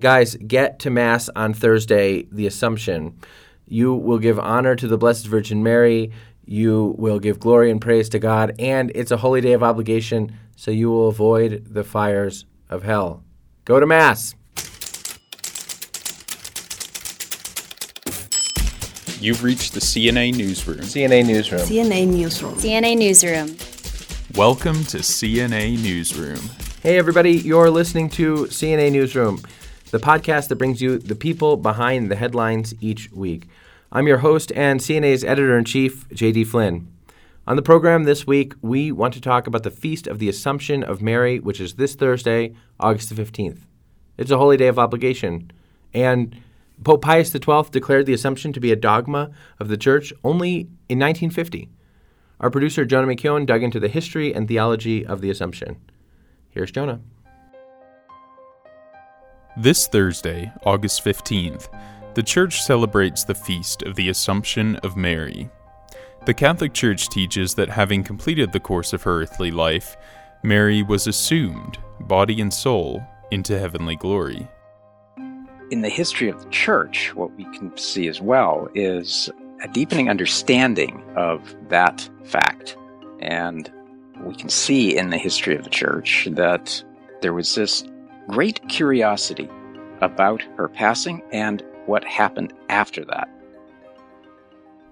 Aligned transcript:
Guys, 0.00 0.36
get 0.36 0.78
to 0.78 0.90
Mass 0.90 1.28
on 1.34 1.52
Thursday, 1.52 2.22
the 2.30 2.46
Assumption. 2.46 3.18
You 3.66 3.92
will 3.92 4.20
give 4.20 4.38
honor 4.38 4.76
to 4.76 4.86
the 4.86 4.96
Blessed 4.96 5.26
Virgin 5.26 5.64
Mary. 5.64 6.12
You 6.46 6.94
will 6.96 7.18
give 7.18 7.40
glory 7.40 7.68
and 7.72 7.80
praise 7.80 8.08
to 8.10 8.20
God, 8.20 8.54
and 8.60 8.92
it's 8.94 9.10
a 9.10 9.16
holy 9.16 9.40
day 9.40 9.54
of 9.54 9.64
obligation, 9.64 10.36
so 10.54 10.70
you 10.70 10.88
will 10.88 11.08
avoid 11.08 11.66
the 11.68 11.82
fires 11.82 12.44
of 12.70 12.84
hell. 12.84 13.24
Go 13.64 13.80
to 13.80 13.86
Mass. 13.86 14.36
You've 19.20 19.42
reached 19.42 19.72
the 19.72 19.80
CNA 19.80 20.36
Newsroom. 20.36 20.78
CNA 20.78 21.26
Newsroom. 21.26 21.62
CNA 21.62 22.06
Newsroom. 22.06 22.54
CNA 22.54 22.96
Newsroom. 22.96 23.48
Welcome 24.36 24.84
to 24.84 24.98
CNA 24.98 25.82
Newsroom. 25.82 26.38
Hey, 26.84 26.96
everybody, 26.98 27.32
you're 27.32 27.68
listening 27.68 28.08
to 28.10 28.44
CNA 28.44 28.92
Newsroom, 28.92 29.42
the 29.90 29.98
podcast 29.98 30.48
that 30.48 30.56
brings 30.56 30.82
you 30.82 30.98
the 30.98 31.14
people 31.14 31.56
behind 31.56 32.10
the 32.10 32.16
headlines 32.16 32.74
each 32.78 33.10
week. 33.10 33.48
I'm 33.90 34.06
your 34.06 34.18
host 34.18 34.52
and 34.54 34.80
CNA's 34.80 35.24
editor 35.24 35.56
in 35.56 35.64
chief, 35.64 36.06
JD 36.10 36.46
Flynn. 36.46 36.92
On 37.46 37.56
the 37.56 37.62
program 37.62 38.04
this 38.04 38.26
week, 38.26 38.52
we 38.60 38.92
want 38.92 39.14
to 39.14 39.20
talk 39.20 39.46
about 39.46 39.62
the 39.62 39.70
Feast 39.70 40.06
of 40.06 40.18
the 40.18 40.28
Assumption 40.28 40.82
of 40.82 41.00
Mary, 41.00 41.40
which 41.40 41.58
is 41.58 41.74
this 41.74 41.94
Thursday, 41.94 42.54
August 42.78 43.08
the 43.08 43.14
15th. 43.14 43.60
It's 44.18 44.30
a 44.30 44.36
holy 44.36 44.58
day 44.58 44.66
of 44.66 44.78
obligation. 44.78 45.50
And 45.94 46.36
Pope 46.84 47.00
Pius 47.00 47.32
XII 47.32 47.70
declared 47.70 48.04
the 48.04 48.12
Assumption 48.12 48.52
to 48.52 48.60
be 48.60 48.70
a 48.70 48.76
dogma 48.76 49.30
of 49.58 49.68
the 49.68 49.78
Church 49.78 50.12
only 50.22 50.68
in 50.90 50.98
1950. 50.98 51.70
Our 52.40 52.50
producer, 52.50 52.84
Jonah 52.84 53.06
McKeown, 53.06 53.46
dug 53.46 53.62
into 53.62 53.80
the 53.80 53.88
history 53.88 54.34
and 54.34 54.46
theology 54.46 55.06
of 55.06 55.22
the 55.22 55.30
Assumption. 55.30 55.76
Here's 56.50 56.70
Jonah. 56.70 57.00
This 59.60 59.88
Thursday, 59.88 60.52
August 60.64 61.04
15th, 61.04 61.66
the 62.14 62.22
Church 62.22 62.62
celebrates 62.62 63.24
the 63.24 63.34
feast 63.34 63.82
of 63.82 63.96
the 63.96 64.08
Assumption 64.08 64.76
of 64.84 64.96
Mary. 64.96 65.50
The 66.26 66.34
Catholic 66.34 66.72
Church 66.72 67.08
teaches 67.08 67.56
that 67.56 67.68
having 67.68 68.04
completed 68.04 68.52
the 68.52 68.60
course 68.60 68.92
of 68.92 69.02
her 69.02 69.20
earthly 69.20 69.50
life, 69.50 69.96
Mary 70.44 70.84
was 70.84 71.08
assumed, 71.08 71.76
body 71.98 72.40
and 72.40 72.54
soul, 72.54 73.02
into 73.32 73.58
heavenly 73.58 73.96
glory. 73.96 74.46
In 75.72 75.80
the 75.80 75.88
history 75.88 76.28
of 76.28 76.40
the 76.40 76.50
church, 76.50 77.12
what 77.16 77.34
we 77.34 77.42
can 77.46 77.76
see 77.76 78.06
as 78.06 78.20
well 78.20 78.68
is 78.76 79.28
a 79.64 79.66
deepening 79.66 80.08
understanding 80.08 81.02
of 81.16 81.56
that 81.68 82.08
fact. 82.22 82.76
And 83.18 83.68
we 84.20 84.36
can 84.36 84.50
see 84.50 84.96
in 84.96 85.10
the 85.10 85.18
history 85.18 85.56
of 85.56 85.64
the 85.64 85.70
church 85.70 86.28
that 86.30 86.80
there 87.22 87.32
was 87.32 87.56
this 87.56 87.82
great 88.28 88.60
curiosity 88.68 89.48
about 90.00 90.42
her 90.56 90.68
passing 90.68 91.22
and 91.32 91.62
what 91.86 92.04
happened 92.04 92.52
after 92.68 93.04
that. 93.06 93.28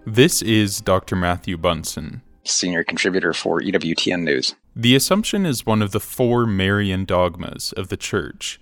This 0.04 0.40
is 0.42 0.80
Dr. 0.80 1.16
Matthew 1.16 1.56
Bunson, 1.56 2.22
Senior 2.44 2.84
contributor 2.84 3.32
for 3.32 3.60
EWTN 3.60 4.22
News. 4.22 4.54
The 4.74 4.94
Assumption 4.94 5.44
is 5.44 5.66
one 5.66 5.82
of 5.82 5.90
the 5.90 6.00
four 6.00 6.46
Marian 6.46 7.04
dogmas 7.04 7.72
of 7.72 7.88
the 7.88 7.96
Church, 7.96 8.60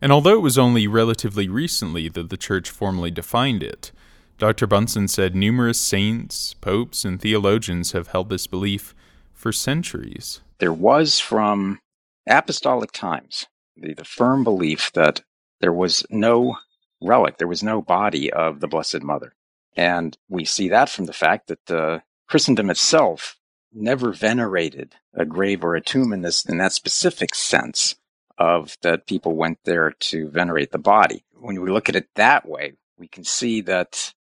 and 0.00 0.12
although 0.12 0.34
it 0.34 0.42
was 0.42 0.56
only 0.56 0.86
relatively 0.86 1.48
recently 1.48 2.08
that 2.08 2.30
the 2.30 2.36
Church 2.36 2.70
formally 2.70 3.10
defined 3.10 3.62
it, 3.62 3.90
Dr. 4.38 4.66
Bunson 4.66 5.08
said 5.08 5.34
numerous 5.34 5.80
saints, 5.80 6.54
popes, 6.54 7.04
and 7.04 7.20
theologians 7.20 7.92
have 7.92 8.08
held 8.08 8.28
this 8.28 8.46
belief 8.46 8.94
for 9.32 9.52
centuries. 9.52 10.40
There 10.58 10.72
was 10.72 11.20
from 11.20 11.80
apostolic 12.28 12.92
times 12.92 13.46
the, 13.76 13.94
the 13.94 14.04
firm 14.04 14.44
belief 14.44 14.92
that 14.92 15.22
there 15.64 15.72
was 15.72 16.04
no 16.10 16.58
relic, 17.00 17.38
there 17.38 17.48
was 17.48 17.62
no 17.62 17.80
body 17.80 18.30
of 18.30 18.60
the 18.60 18.68
Blessed 18.68 19.02
Mother. 19.02 19.32
And 19.74 20.14
we 20.28 20.44
see 20.44 20.68
that 20.68 20.90
from 20.90 21.06
the 21.06 21.14
fact 21.14 21.48
that 21.48 21.70
uh, 21.70 22.00
Christendom 22.28 22.68
itself 22.68 23.38
never 23.72 24.12
venerated 24.12 24.94
a 25.14 25.24
grave 25.24 25.64
or 25.64 25.74
a 25.74 25.80
tomb 25.80 26.12
in 26.12 26.20
this 26.20 26.44
in 26.44 26.58
that 26.58 26.74
specific 26.74 27.34
sense 27.34 27.94
of 28.36 28.76
that 28.82 29.06
people 29.06 29.36
went 29.36 29.58
there 29.64 29.92
to 30.00 30.28
venerate 30.28 30.70
the 30.70 30.76
body. 30.76 31.24
When 31.32 31.58
we 31.62 31.70
look 31.70 31.88
at 31.88 31.96
it 31.96 32.08
that 32.16 32.46
way, 32.46 32.74
we 32.98 33.08
can 33.08 33.24
see 33.24 33.62
that 33.62 34.12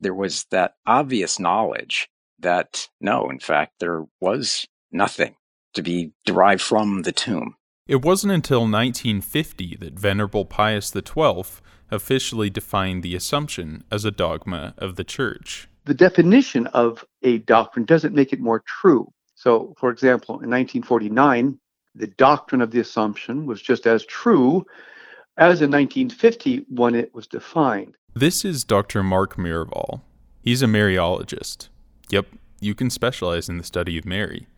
there 0.00 0.14
was 0.14 0.46
that 0.50 0.76
obvious 0.86 1.38
knowledge 1.38 2.08
that 2.38 2.88
no, 3.02 3.28
in 3.28 3.38
fact, 3.38 3.80
there 3.80 4.06
was 4.18 4.66
nothing 4.90 5.36
to 5.74 5.82
be 5.82 6.12
derived 6.24 6.62
from 6.62 7.02
the 7.02 7.12
tomb. 7.12 7.56
It 7.86 8.04
wasn't 8.04 8.32
until 8.32 8.60
1950 8.60 9.76
that 9.76 9.98
Venerable 9.98 10.44
Pius 10.44 10.92
XII 10.92 11.44
officially 11.90 12.50
defined 12.50 13.04
the 13.04 13.14
Assumption 13.14 13.84
as 13.92 14.04
a 14.04 14.10
dogma 14.10 14.74
of 14.76 14.96
the 14.96 15.04
Church. 15.04 15.68
the 15.84 15.94
definition 15.94 16.66
of 16.68 17.04
a 17.22 17.38
doctrine 17.38 17.84
doesn't 17.84 18.12
make 18.12 18.32
it 18.32 18.40
more 18.40 18.60
true. 18.66 19.12
So, 19.36 19.72
for 19.78 19.88
example, 19.90 20.34
in 20.42 20.50
1949, 20.50 21.60
the 21.94 22.08
doctrine 22.08 22.60
of 22.60 22.72
the 22.72 22.80
Assumption 22.80 23.46
was 23.46 23.62
just 23.62 23.86
as 23.86 24.04
true 24.04 24.66
as 25.36 25.62
in 25.62 25.70
1950 25.70 26.64
when 26.70 26.96
it 26.96 27.14
was 27.14 27.28
defined. 27.28 27.94
This 28.14 28.44
is 28.44 28.64
Dr. 28.64 29.04
Mark 29.04 29.36
Miravalle. 29.36 30.00
He's 30.42 30.60
a 30.62 30.66
Mariologist. 30.66 31.68
Yep, 32.08 32.26
you 32.60 32.74
can 32.74 32.90
specialize 32.90 33.48
in 33.48 33.58
the 33.58 33.64
study 33.64 33.96
of 33.96 34.04
Mary. 34.04 34.48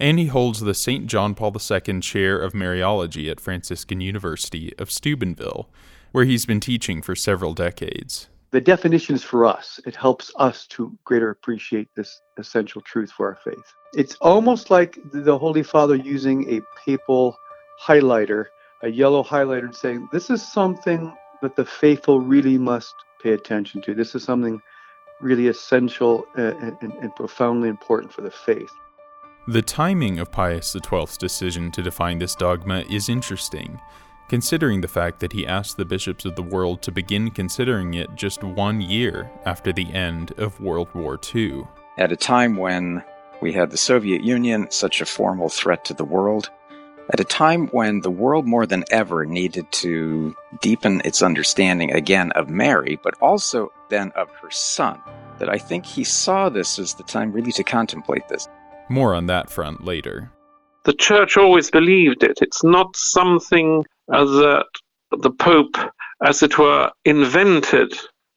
And 0.00 0.18
he 0.18 0.26
holds 0.26 0.60
the 0.60 0.74
St. 0.74 1.06
John 1.06 1.34
Paul 1.34 1.54
II 1.54 2.00
Chair 2.00 2.38
of 2.38 2.52
Mariology 2.52 3.30
at 3.30 3.40
Franciscan 3.40 4.00
University 4.00 4.72
of 4.78 4.90
Steubenville, 4.90 5.68
where 6.12 6.24
he's 6.24 6.46
been 6.46 6.60
teaching 6.60 7.02
for 7.02 7.16
several 7.16 7.52
decades. 7.52 8.28
The 8.50 8.60
definition 8.60 9.14
is 9.14 9.24
for 9.24 9.44
us. 9.44 9.78
It 9.86 9.96
helps 9.96 10.32
us 10.36 10.66
to 10.68 10.96
greater 11.04 11.30
appreciate 11.30 11.88
this 11.94 12.20
essential 12.38 12.80
truth 12.80 13.10
for 13.10 13.26
our 13.26 13.38
faith. 13.44 13.74
It's 13.94 14.14
almost 14.16 14.70
like 14.70 14.98
the 15.12 15.36
Holy 15.36 15.62
Father 15.62 15.96
using 15.96 16.56
a 16.56 16.62
papal 16.84 17.36
highlighter, 17.82 18.46
a 18.82 18.88
yellow 18.88 19.22
highlighter, 19.22 19.64
and 19.64 19.74
saying, 19.74 20.08
This 20.12 20.30
is 20.30 20.46
something 20.46 21.12
that 21.42 21.56
the 21.56 21.64
faithful 21.64 22.20
really 22.20 22.56
must 22.56 22.94
pay 23.22 23.32
attention 23.32 23.82
to. 23.82 23.94
This 23.94 24.14
is 24.14 24.24
something 24.24 24.62
really 25.20 25.48
essential 25.48 26.24
uh, 26.38 26.54
and, 26.60 26.76
and, 26.80 26.92
and 26.94 27.14
profoundly 27.16 27.68
important 27.68 28.12
for 28.12 28.22
the 28.22 28.30
faith. 28.30 28.70
The 29.48 29.62
timing 29.62 30.18
of 30.18 30.30
Pius 30.30 30.76
XII's 30.76 31.16
decision 31.16 31.70
to 31.70 31.80
define 31.80 32.18
this 32.18 32.34
dogma 32.34 32.84
is 32.90 33.08
interesting, 33.08 33.80
considering 34.28 34.82
the 34.82 34.88
fact 34.88 35.20
that 35.20 35.32
he 35.32 35.46
asked 35.46 35.78
the 35.78 35.86
bishops 35.86 36.26
of 36.26 36.36
the 36.36 36.42
world 36.42 36.82
to 36.82 36.92
begin 36.92 37.30
considering 37.30 37.94
it 37.94 38.14
just 38.14 38.44
one 38.44 38.82
year 38.82 39.30
after 39.46 39.72
the 39.72 39.90
end 39.90 40.32
of 40.36 40.60
World 40.60 40.88
War 40.94 41.18
II. 41.34 41.66
At 41.96 42.12
a 42.12 42.16
time 42.16 42.56
when 42.56 43.02
we 43.40 43.54
had 43.54 43.70
the 43.70 43.78
Soviet 43.78 44.22
Union, 44.22 44.70
such 44.70 45.00
a 45.00 45.06
formal 45.06 45.48
threat 45.48 45.82
to 45.86 45.94
the 45.94 46.04
world, 46.04 46.50
at 47.10 47.18
a 47.18 47.24
time 47.24 47.68
when 47.68 48.02
the 48.02 48.10
world 48.10 48.46
more 48.46 48.66
than 48.66 48.84
ever 48.90 49.24
needed 49.24 49.72
to 49.72 50.36
deepen 50.60 51.00
its 51.06 51.22
understanding 51.22 51.90
again 51.92 52.32
of 52.32 52.50
Mary, 52.50 53.00
but 53.02 53.14
also 53.22 53.72
then 53.88 54.12
of 54.14 54.28
her 54.42 54.50
son, 54.50 55.00
that 55.38 55.48
I 55.48 55.56
think 55.56 55.86
he 55.86 56.04
saw 56.04 56.50
this 56.50 56.78
as 56.78 56.92
the 56.92 57.02
time 57.02 57.32
really 57.32 57.52
to 57.52 57.64
contemplate 57.64 58.28
this. 58.28 58.46
More 58.88 59.14
on 59.14 59.26
that 59.26 59.50
front 59.50 59.84
later. 59.84 60.30
the 60.84 60.94
church 60.94 61.36
always 61.36 61.70
believed 61.70 62.22
it. 62.22 62.38
It's 62.40 62.64
not 62.64 62.96
something 62.96 63.84
uh, 64.10 64.24
that 64.24 64.66
the 65.10 65.30
Pope, 65.30 65.76
as 66.24 66.42
it 66.42 66.58
were, 66.58 66.90
invented 67.04 67.92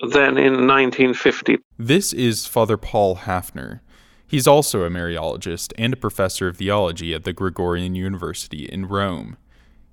then 0.09 0.37
in 0.37 0.67
1950. 0.67 1.59
This 1.77 2.11
is 2.11 2.45
Father 2.47 2.75
Paul 2.75 3.15
Haffner. 3.17 3.79
He's 4.27 4.47
also 4.47 4.83
a 4.83 4.89
Mariologist 4.89 5.73
and 5.77 5.93
a 5.93 5.97
professor 5.97 6.47
of 6.47 6.57
theology 6.57 7.13
at 7.13 7.23
the 7.23 7.33
Gregorian 7.33 7.95
University 7.95 8.65
in 8.65 8.85
Rome. 8.87 9.37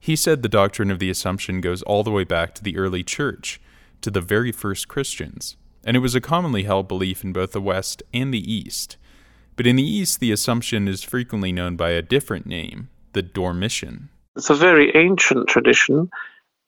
He 0.01 0.17
said 0.17 0.43
the 0.43 0.49
doctrine 0.49 0.91
of 0.91 0.99
the 0.99 1.11
Assumption 1.11 1.61
goes 1.61 1.83
all 1.83 2.03
the 2.03 2.11
way 2.11 2.25
back 2.25 2.55
to 2.55 2.63
the 2.63 2.77
early 2.77 3.03
church, 3.03 3.61
to 4.01 4.11
the 4.11 4.21
very 4.21 4.53
first 4.53 4.89
Christians, 4.89 5.57
and 5.85 5.97
it 5.97 6.01
was 6.01 6.15
a 6.15 6.21
commonly 6.21 6.65
held 6.65 6.89
belief 6.89 7.25
in 7.25 7.33
both 7.33 7.53
the 7.53 7.61
West 7.61 8.03
and 8.13 8.33
the 8.33 8.53
East. 8.53 8.97
But 9.59 9.67
in 9.67 9.75
the 9.75 9.83
East, 9.83 10.21
the 10.21 10.31
Assumption 10.31 10.87
is 10.87 11.03
frequently 11.03 11.51
known 11.51 11.75
by 11.75 11.91
a 11.91 12.01
different 12.01 12.47
name, 12.47 12.91
the 13.13 13.25
Dormition. 13.25 14.09
It's 14.37 14.51
a 14.51 14.55
very 14.55 14.95
ancient 14.95 15.49
tradition, 15.49 16.09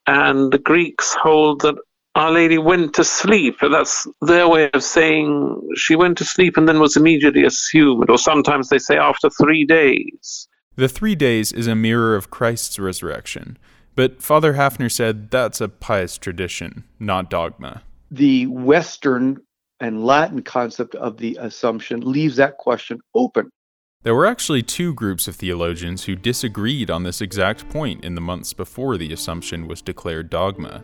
and 0.08 0.52
the 0.52 0.58
Greeks 0.58 1.14
hold 1.14 1.60
that 1.60 1.76
Our 2.16 2.32
Lady 2.32 2.58
went 2.58 2.92
to 2.94 3.04
sleep. 3.04 3.58
And 3.62 3.72
that's 3.72 4.08
their 4.22 4.48
way 4.48 4.68
of 4.74 4.82
saying 4.82 5.68
she 5.76 5.94
went 5.94 6.18
to 6.18 6.24
sleep 6.24 6.56
and 6.56 6.68
then 6.68 6.80
was 6.80 6.96
immediately 6.96 7.44
assumed, 7.44 8.10
or 8.10 8.18
sometimes 8.18 8.70
they 8.70 8.78
say 8.80 8.96
after 8.96 9.30
three 9.30 9.64
days. 9.64 10.48
The 10.74 10.88
three 10.88 11.14
days 11.14 11.52
is 11.52 11.68
a 11.68 11.76
mirror 11.76 12.16
of 12.16 12.30
Christ's 12.30 12.80
resurrection, 12.80 13.56
but 13.94 14.20
Father 14.20 14.54
Haffner 14.54 14.90
said 14.90 15.30
that's 15.30 15.60
a 15.60 15.68
pious 15.68 16.18
tradition, 16.18 16.82
not 16.98 17.30
dogma. 17.30 17.82
The 18.10 18.48
Western 18.48 19.40
and 19.80 20.04
Latin 20.04 20.42
concept 20.42 20.94
of 20.94 21.16
the 21.16 21.38
Assumption 21.40 22.00
leaves 22.00 22.36
that 22.36 22.58
question 22.58 23.00
open. 23.14 23.50
There 24.02 24.14
were 24.14 24.26
actually 24.26 24.62
two 24.62 24.94
groups 24.94 25.28
of 25.28 25.36
theologians 25.36 26.04
who 26.04 26.16
disagreed 26.16 26.90
on 26.90 27.02
this 27.02 27.20
exact 27.20 27.68
point 27.68 28.04
in 28.04 28.14
the 28.14 28.20
months 28.20 28.52
before 28.52 28.96
the 28.96 29.12
Assumption 29.12 29.68
was 29.68 29.82
declared 29.82 30.30
dogma. 30.30 30.82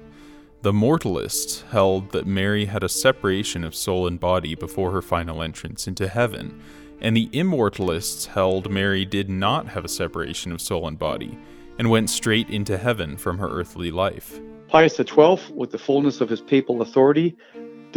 The 0.62 0.72
mortalists 0.72 1.62
held 1.70 2.12
that 2.12 2.26
Mary 2.26 2.66
had 2.66 2.82
a 2.82 2.88
separation 2.88 3.64
of 3.64 3.74
soul 3.74 4.06
and 4.06 4.20
body 4.20 4.54
before 4.54 4.90
her 4.90 5.02
final 5.02 5.42
entrance 5.42 5.86
into 5.86 6.08
heaven, 6.08 6.60
and 7.00 7.16
the 7.16 7.30
immortalists 7.32 8.26
held 8.26 8.70
Mary 8.70 9.04
did 9.04 9.30
not 9.30 9.68
have 9.68 9.84
a 9.84 9.88
separation 9.88 10.52
of 10.52 10.60
soul 10.60 10.88
and 10.88 10.98
body 10.98 11.38
and 11.78 11.90
went 11.90 12.10
straight 12.10 12.48
into 12.48 12.78
heaven 12.78 13.16
from 13.16 13.38
her 13.38 13.48
earthly 13.48 13.90
life. 13.90 14.40
Pius 14.68 14.96
XII, 14.96 15.38
with 15.54 15.70
the 15.70 15.78
fullness 15.78 16.20
of 16.20 16.28
his 16.28 16.40
papal 16.40 16.82
authority, 16.82 17.36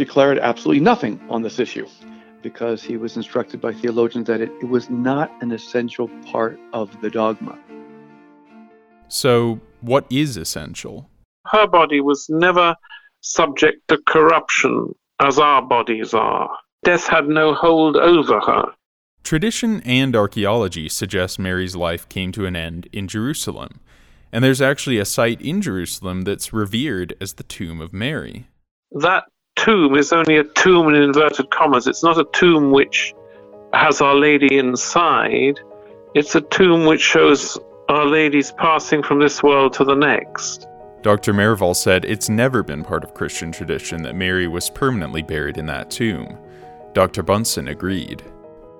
declared 0.00 0.38
absolutely 0.38 0.82
nothing 0.82 1.20
on 1.28 1.42
this 1.42 1.58
issue 1.58 1.86
because 2.40 2.82
he 2.82 2.96
was 2.96 3.18
instructed 3.18 3.60
by 3.60 3.70
theologians 3.70 4.26
that 4.28 4.40
it, 4.40 4.50
it 4.62 4.64
was 4.64 4.88
not 4.88 5.30
an 5.42 5.52
essential 5.52 6.08
part 6.24 6.58
of 6.72 6.88
the 7.02 7.10
dogma. 7.10 7.58
So, 9.08 9.60
what 9.82 10.06
is 10.08 10.38
essential? 10.38 11.10
Her 11.48 11.66
body 11.66 12.00
was 12.00 12.26
never 12.30 12.74
subject 13.20 13.88
to 13.88 13.98
corruption 14.06 14.94
as 15.20 15.38
our 15.38 15.60
bodies 15.60 16.14
are. 16.14 16.48
Death 16.82 17.06
had 17.06 17.28
no 17.28 17.52
hold 17.52 17.98
over 17.98 18.40
her. 18.40 18.72
Tradition 19.22 19.82
and 19.82 20.16
archaeology 20.16 20.88
suggest 20.88 21.38
Mary's 21.38 21.76
life 21.76 22.08
came 22.08 22.32
to 22.32 22.46
an 22.46 22.56
end 22.56 22.88
in 22.90 23.06
Jerusalem, 23.06 23.80
and 24.32 24.42
there's 24.42 24.62
actually 24.62 24.96
a 24.96 25.04
site 25.04 25.42
in 25.42 25.60
Jerusalem 25.60 26.22
that's 26.22 26.54
revered 26.54 27.14
as 27.20 27.34
the 27.34 27.42
tomb 27.42 27.82
of 27.82 27.92
Mary. 27.92 28.46
That 28.92 29.24
tomb 29.60 29.94
is 29.94 30.10
only 30.10 30.38
a 30.38 30.44
tomb 30.44 30.88
in 30.88 30.94
inverted 30.94 31.50
commas. 31.50 31.86
It's 31.86 32.02
not 32.02 32.18
a 32.18 32.24
tomb 32.32 32.70
which 32.70 33.14
has 33.74 34.00
Our 34.00 34.14
Lady 34.14 34.56
inside. 34.56 35.60
It's 36.14 36.34
a 36.34 36.40
tomb 36.40 36.86
which 36.86 37.02
shows 37.02 37.58
Our 37.90 38.06
Lady's 38.06 38.52
passing 38.52 39.02
from 39.02 39.20
this 39.20 39.42
world 39.42 39.74
to 39.74 39.84
the 39.84 39.94
next. 39.94 40.66
Dr. 41.02 41.34
Miravalle 41.34 41.76
said 41.76 42.06
it's 42.06 42.30
never 42.30 42.62
been 42.62 42.82
part 42.82 43.04
of 43.04 43.12
Christian 43.12 43.52
tradition 43.52 44.02
that 44.02 44.16
Mary 44.16 44.48
was 44.48 44.70
permanently 44.70 45.22
buried 45.22 45.58
in 45.58 45.66
that 45.66 45.90
tomb. 45.90 46.38
Dr. 46.94 47.22
Bunson 47.22 47.68
agreed. 47.68 48.22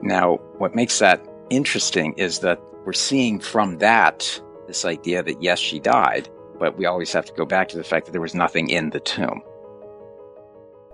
Now, 0.00 0.36
what 0.56 0.74
makes 0.74 0.98
that 0.98 1.22
interesting 1.50 2.14
is 2.14 2.38
that 2.38 2.58
we're 2.86 2.94
seeing 2.94 3.38
from 3.38 3.78
that 3.78 4.40
this 4.66 4.86
idea 4.86 5.22
that 5.22 5.42
yes, 5.42 5.58
she 5.58 5.78
died, 5.78 6.30
but 6.58 6.78
we 6.78 6.86
always 6.86 7.12
have 7.12 7.26
to 7.26 7.32
go 7.34 7.44
back 7.44 7.68
to 7.68 7.76
the 7.76 7.84
fact 7.84 8.06
that 8.06 8.12
there 8.12 8.20
was 8.20 8.34
nothing 8.34 8.70
in 8.70 8.88
the 8.90 9.00
tomb. 9.00 9.42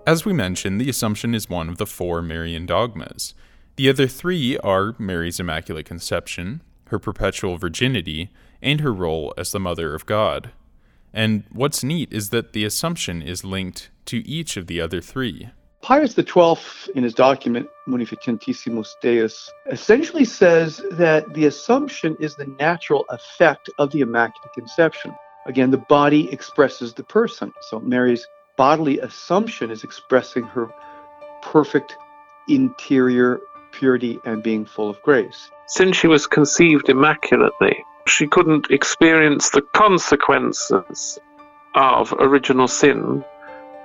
As 0.07 0.23
we 0.23 0.31
mentioned, 0.31 0.79
the 0.79 0.89
Assumption 0.89 1.35
is 1.35 1.49
one 1.49 1.67
of 1.67 1.79
the 1.79 1.85
four 1.85 2.21
Marian 2.21 2.65
dogmas. 2.65 3.33
The 3.75 3.89
other 3.89 4.07
three 4.07 4.57
are 4.59 4.95
Mary's 4.97 5.37
Immaculate 5.37 5.85
Conception, 5.85 6.61
her 6.85 6.97
perpetual 6.97 7.57
virginity, 7.57 8.31
and 8.61 8.79
her 8.79 8.93
role 8.93 9.33
as 9.37 9.51
the 9.51 9.59
Mother 9.59 9.93
of 9.93 10.05
God. 10.05 10.51
And 11.11 11.43
what's 11.51 11.83
neat 11.83 12.13
is 12.13 12.29
that 12.29 12.53
the 12.53 12.63
Assumption 12.63 13.21
is 13.21 13.43
linked 13.43 13.89
to 14.05 14.25
each 14.25 14.55
of 14.55 14.67
the 14.67 14.79
other 14.79 15.01
three. 15.01 15.49
Pius 15.81 16.15
XII, 16.15 16.55
in 16.95 17.03
his 17.03 17.13
document 17.13 17.67
Munificentissimus 17.85 18.93
Deus, 19.01 19.51
essentially 19.69 20.23
says 20.23 20.81
that 20.91 21.33
the 21.33 21.47
Assumption 21.47 22.15
is 22.21 22.33
the 22.37 22.47
natural 22.61 23.03
effect 23.09 23.69
of 23.77 23.91
the 23.91 23.99
Immaculate 23.99 24.53
Conception. 24.53 25.13
Again, 25.47 25.69
the 25.69 25.79
body 25.89 26.31
expresses 26.31 26.93
the 26.93 27.03
person. 27.03 27.53
So 27.69 27.81
Mary's 27.81 28.25
bodily 28.57 28.99
assumption 28.99 29.71
is 29.71 29.83
expressing 29.83 30.43
her 30.43 30.69
perfect 31.41 31.97
interior 32.49 33.39
purity 33.71 34.19
and 34.25 34.43
being 34.43 34.65
full 34.65 34.89
of 34.89 35.01
grace. 35.03 35.51
Since 35.67 35.95
she 35.95 36.07
was 36.07 36.27
conceived 36.27 36.89
immaculately, 36.89 37.85
she 38.07 38.27
couldn't 38.27 38.71
experience 38.71 39.51
the 39.51 39.61
consequences 39.61 41.19
of 41.75 42.13
original 42.19 42.67
sin 42.67 43.23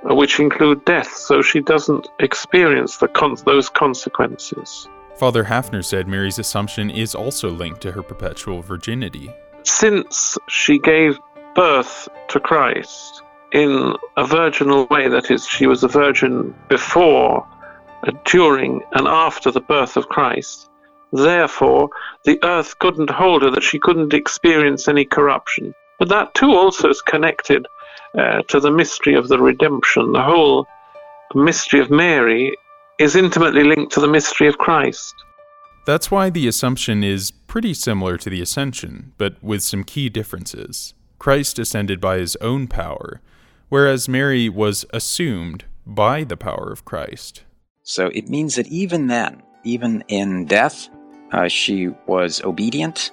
which 0.04 0.40
include 0.40 0.84
death, 0.84 1.12
so 1.12 1.42
she 1.42 1.60
doesn't 1.60 2.08
experience 2.19 2.96
the 2.96 3.06
con- 3.06 3.36
those 3.44 3.69
consequences. 3.69 4.88
Father 5.16 5.44
Haffner 5.44 5.84
said 5.84 6.08
Mary's 6.08 6.40
Assumption 6.40 6.90
is 6.90 7.14
also 7.14 7.50
linked 7.50 7.80
to 7.82 7.92
her 7.92 8.02
perpetual 8.02 8.62
virginity. 8.62 9.30
Since 9.62 10.38
she 10.48 10.80
gave 10.80 11.20
birth 11.54 12.08
to 12.30 12.40
Christ 12.40 13.22
in 13.52 13.94
a 14.16 14.26
virginal 14.26 14.87
way, 14.87 15.08
that 15.08 15.31
is, 15.31 15.46
she 15.46 15.66
was 15.66 15.84
a 15.84 15.88
virgin 15.88 16.54
before, 16.69 17.46
uh, 18.06 18.12
during, 18.25 18.82
and 18.93 19.06
after 19.06 19.50
the 19.50 19.60
birth 19.60 19.96
of 19.96 20.08
Christ, 20.08 20.69
therefore 21.12 21.90
the 22.25 22.38
earth 22.43 22.78
couldn't 22.78 23.10
hold 23.10 23.43
her, 23.43 23.50
that 23.50 23.62
she 23.62 23.78
couldn't 23.78 24.14
experience 24.14 24.88
any 24.88 25.04
corruption. 25.04 25.75
But 25.99 26.08
that 26.08 26.34
too 26.34 26.52
also 26.52 26.88
is 26.88 27.02
connected 27.02 27.66
uh, 28.19 28.43
to 28.49 28.58
the 28.58 28.70
mystery 28.70 29.14
of 29.14 29.28
the 29.28 29.38
redemption. 29.38 30.12
The 30.12 30.22
whole 30.22 30.66
mystery 31.34 31.81
of 31.81 31.90
Mary 31.90 32.56
is 32.98 33.16
intimately 33.16 33.64
linked 33.64 33.93
to 33.93 34.00
the 34.00 34.08
mystery 34.08 34.48
of 34.48 34.58
Christ. 34.58 35.14
That's 35.84 36.10
why 36.10 36.31
the 36.31 36.46
Assumption 36.46 37.02
is 37.02 37.31
pretty 37.31 37.75
similar 37.75 38.16
to 38.16 38.31
the 38.31 38.40
Ascension, 38.40 39.12
but 39.19 39.43
with 39.43 39.62
some 39.62 39.84
key 39.84 40.08
differences. 40.08 40.94
Christ 41.19 41.58
ascended 41.58 42.00
by 42.00 42.19
his 42.19 42.37
own 42.37 42.66
power, 42.66 43.20
whereas 43.72 44.08
Mary 44.08 44.48
was 44.48 44.84
assumed 44.92 45.64
by 45.86 46.24
the 46.24 46.36
power 46.36 46.70
of 46.70 46.84
Christ. 46.84 47.44
So 47.82 48.06
it 48.08 48.28
means 48.28 48.56
that 48.56 48.66
even 48.69 49.06
then, 49.06 49.42
even 49.64 50.04
in 50.08 50.44
death, 50.44 50.88
uh, 51.32 51.48
she 51.48 51.88
was 52.06 52.42
obedient 52.42 53.10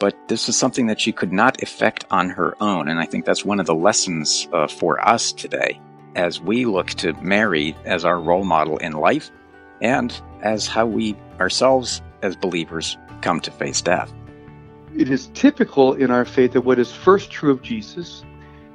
but 0.00 0.16
this 0.28 0.48
is 0.48 0.56
something 0.56 0.86
that 0.86 0.98
she 0.98 1.12
could 1.12 1.30
not 1.30 1.62
effect 1.62 2.06
on 2.10 2.30
her 2.30 2.56
own. 2.60 2.88
And 2.88 2.98
I 2.98 3.04
think 3.04 3.26
that's 3.26 3.44
one 3.44 3.60
of 3.60 3.66
the 3.66 3.74
lessons 3.74 4.48
uh, 4.52 4.66
for 4.66 4.98
us 5.06 5.30
today 5.30 5.78
as 6.16 6.40
we 6.40 6.64
look 6.64 6.88
to 6.88 7.12
Mary 7.22 7.76
as 7.84 8.04
our 8.04 8.18
role 8.18 8.44
model 8.44 8.78
in 8.78 8.94
life 8.94 9.30
and 9.82 10.18
as 10.40 10.66
how 10.66 10.86
we 10.86 11.14
ourselves 11.38 12.00
as 12.22 12.34
believers 12.34 12.96
come 13.20 13.40
to 13.40 13.50
face 13.50 13.82
death. 13.82 14.10
It 14.96 15.10
is 15.10 15.28
typical 15.34 15.92
in 15.92 16.10
our 16.10 16.24
faith 16.24 16.52
that 16.54 16.62
what 16.62 16.78
is 16.78 16.90
first 16.90 17.30
true 17.30 17.52
of 17.52 17.62
Jesus 17.62 18.24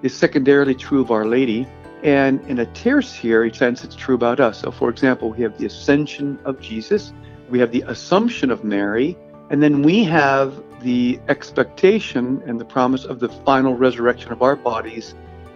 is 0.05 0.15
secondarily 0.15 0.75
true 0.75 1.01
of 1.01 1.11
Our 1.11 1.25
Lady. 1.25 1.67
And 2.03 2.39
in 2.47 2.59
a 2.59 2.65
tertiary 2.67 3.51
sense, 3.53 3.83
it's 3.83 3.95
true 3.95 4.15
about 4.15 4.39
us. 4.39 4.61
So, 4.61 4.69
for 4.69 4.89
example, 4.89 5.31
we 5.31 5.41
have 5.41 5.57
the 5.57 5.65
ascension 5.65 6.37
of 6.45 6.59
Jesus, 6.59 7.11
we 7.49 7.59
have 7.59 7.71
the 7.71 7.83
assumption 7.87 8.51
of 8.51 8.63
Mary, 8.63 9.17
and 9.49 9.61
then 9.63 9.81
we 9.81 10.03
have 10.03 10.63
the 10.81 11.19
expectation 11.27 12.43
and 12.45 12.59
the 12.59 12.65
promise 12.65 13.05
of 13.05 13.19
the 13.19 13.29
final 13.29 13.73
resurrection 13.73 14.31
of 14.31 14.43
our 14.43 14.55
bodies 14.55 15.15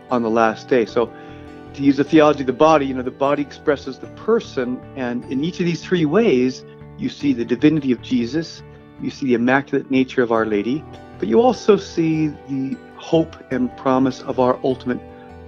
on 0.10 0.24
the 0.24 0.30
last 0.30 0.68
day. 0.68 0.86
So, 0.86 1.14
to 1.76 1.84
use 1.84 1.98
the 1.98 2.04
theology 2.04 2.42
of 2.42 2.48
the 2.48 2.54
body, 2.54 2.88
you 2.88 2.96
know, 2.96 3.04
the 3.04 3.12
body 3.12 3.44
expresses 3.44 4.00
the 4.00 4.08
person, 4.08 4.82
and 4.96 5.24
in 5.26 5.44
each 5.44 5.60
of 5.60 5.68
these 5.68 5.84
three 5.84 6.06
ways, 6.06 6.66
you 6.98 7.10
see 7.10 7.34
the 7.34 7.46
divinity 7.46 7.92
of 7.92 8.02
Jesus, 8.02 8.64
you 9.00 9.12
see 9.12 9.28
the 9.28 9.36
immaculate 9.36 9.92
nature 9.92 10.24
of 10.24 10.32
Our 10.32 10.48
Lady, 10.48 10.84
but 11.20 11.28
you 11.28 11.40
also 11.42 11.78
see 11.78 12.28
the 12.28 12.76
hope 13.00 13.36
and 13.52 13.76
promise 13.78 14.22
of 14.22 14.40
our 14.40 14.60
ultimate 14.64 15.00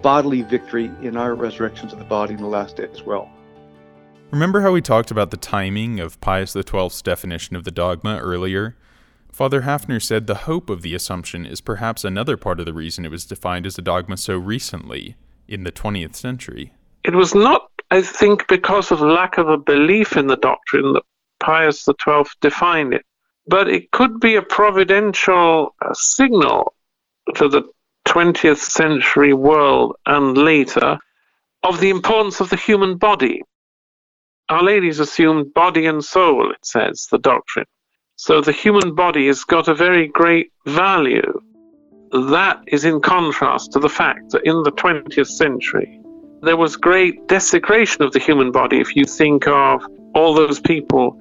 bodily 0.01 0.41
victory 0.41 0.91
in 1.01 1.15
our 1.15 1.36
resurrections 1.36 1.93
of 1.93 2.00
the 2.00 2.05
body 2.05 2.34
in 2.34 2.41
the 2.41 2.48
last 2.48 2.77
day 2.77 2.88
as 2.91 3.03
well. 3.03 3.29
Remember 4.31 4.62
how 4.62 4.72
we 4.72 4.81
talked 4.81 5.12
about 5.12 5.29
the 5.29 5.38
timing 5.38 6.00
of 6.00 6.20
Pius 6.22 6.53
XII's 6.53 7.01
definition 7.01 7.55
of 7.55 7.65
the 7.65 7.72
dogma 7.72 8.17
earlier? 8.17 8.77
Father 9.31 9.62
Haffner 9.62 10.01
said 10.01 10.25
the 10.27 10.46
hope 10.46 10.70
of 10.70 10.81
the 10.81 10.96
Assumption 10.96 11.46
is 11.46 11.62
perhaps 11.62 12.03
another 12.03 12.38
part 12.38 12.60
of 12.60 12.65
the 12.65 12.74
reason 12.74 13.05
it 13.05 13.12
was 13.12 13.25
defined 13.25 13.65
as 13.65 13.77
a 13.77 13.81
dogma 13.81 14.17
so 14.17 14.38
recently, 14.38 15.15
in 15.48 15.63
the 15.63 15.72
20th 15.72 16.15
century. 16.15 16.74
It 17.03 17.15
was 17.15 17.36
not, 17.36 17.70
I 17.91 18.01
think, 18.01 18.48
because 18.48 18.91
of 18.91 19.01
lack 19.01 19.38
of 19.38 19.50
a 19.50 19.58
belief 19.58 20.15
in 20.15 20.27
the 20.27 20.38
doctrine 20.38 20.93
that 20.93 21.03
Pius 21.41 21.86
XII 21.86 22.24
defined 22.39 22.93
it, 22.93 23.05
but 23.48 23.67
it 23.67 23.91
could 23.91 24.20
be 24.20 24.36
a 24.36 24.41
providential 24.41 25.75
uh, 25.81 25.93
signal 25.93 26.74
to 27.35 27.47
the 27.47 27.63
20th 28.07 28.57
century 28.57 29.33
world 29.33 29.95
and 30.05 30.37
later 30.37 30.97
of 31.63 31.79
the 31.79 31.89
importance 31.89 32.39
of 32.39 32.49
the 32.49 32.55
human 32.55 32.97
body. 32.97 33.41
Our 34.49 34.63
Lady's 34.63 34.99
assumed 34.99 35.53
body 35.53 35.85
and 35.85 36.03
soul, 36.03 36.51
it 36.51 36.65
says, 36.65 37.07
the 37.11 37.19
doctrine. 37.19 37.67
So 38.15 38.41
the 38.41 38.51
human 38.51 38.95
body 38.95 39.27
has 39.27 39.43
got 39.43 39.67
a 39.67 39.75
very 39.75 40.07
great 40.07 40.51
value. 40.65 41.41
That 42.11 42.61
is 42.67 42.83
in 42.83 42.99
contrast 42.99 43.71
to 43.71 43.79
the 43.79 43.89
fact 43.89 44.31
that 44.31 44.43
in 44.43 44.63
the 44.63 44.71
20th 44.71 45.27
century, 45.27 46.01
there 46.41 46.57
was 46.57 46.75
great 46.75 47.27
desecration 47.27 48.01
of 48.01 48.11
the 48.11 48.19
human 48.19 48.51
body. 48.51 48.79
If 48.79 48.95
you 48.95 49.05
think 49.05 49.47
of 49.47 49.85
all 50.13 50.33
those 50.33 50.59
people 50.59 51.17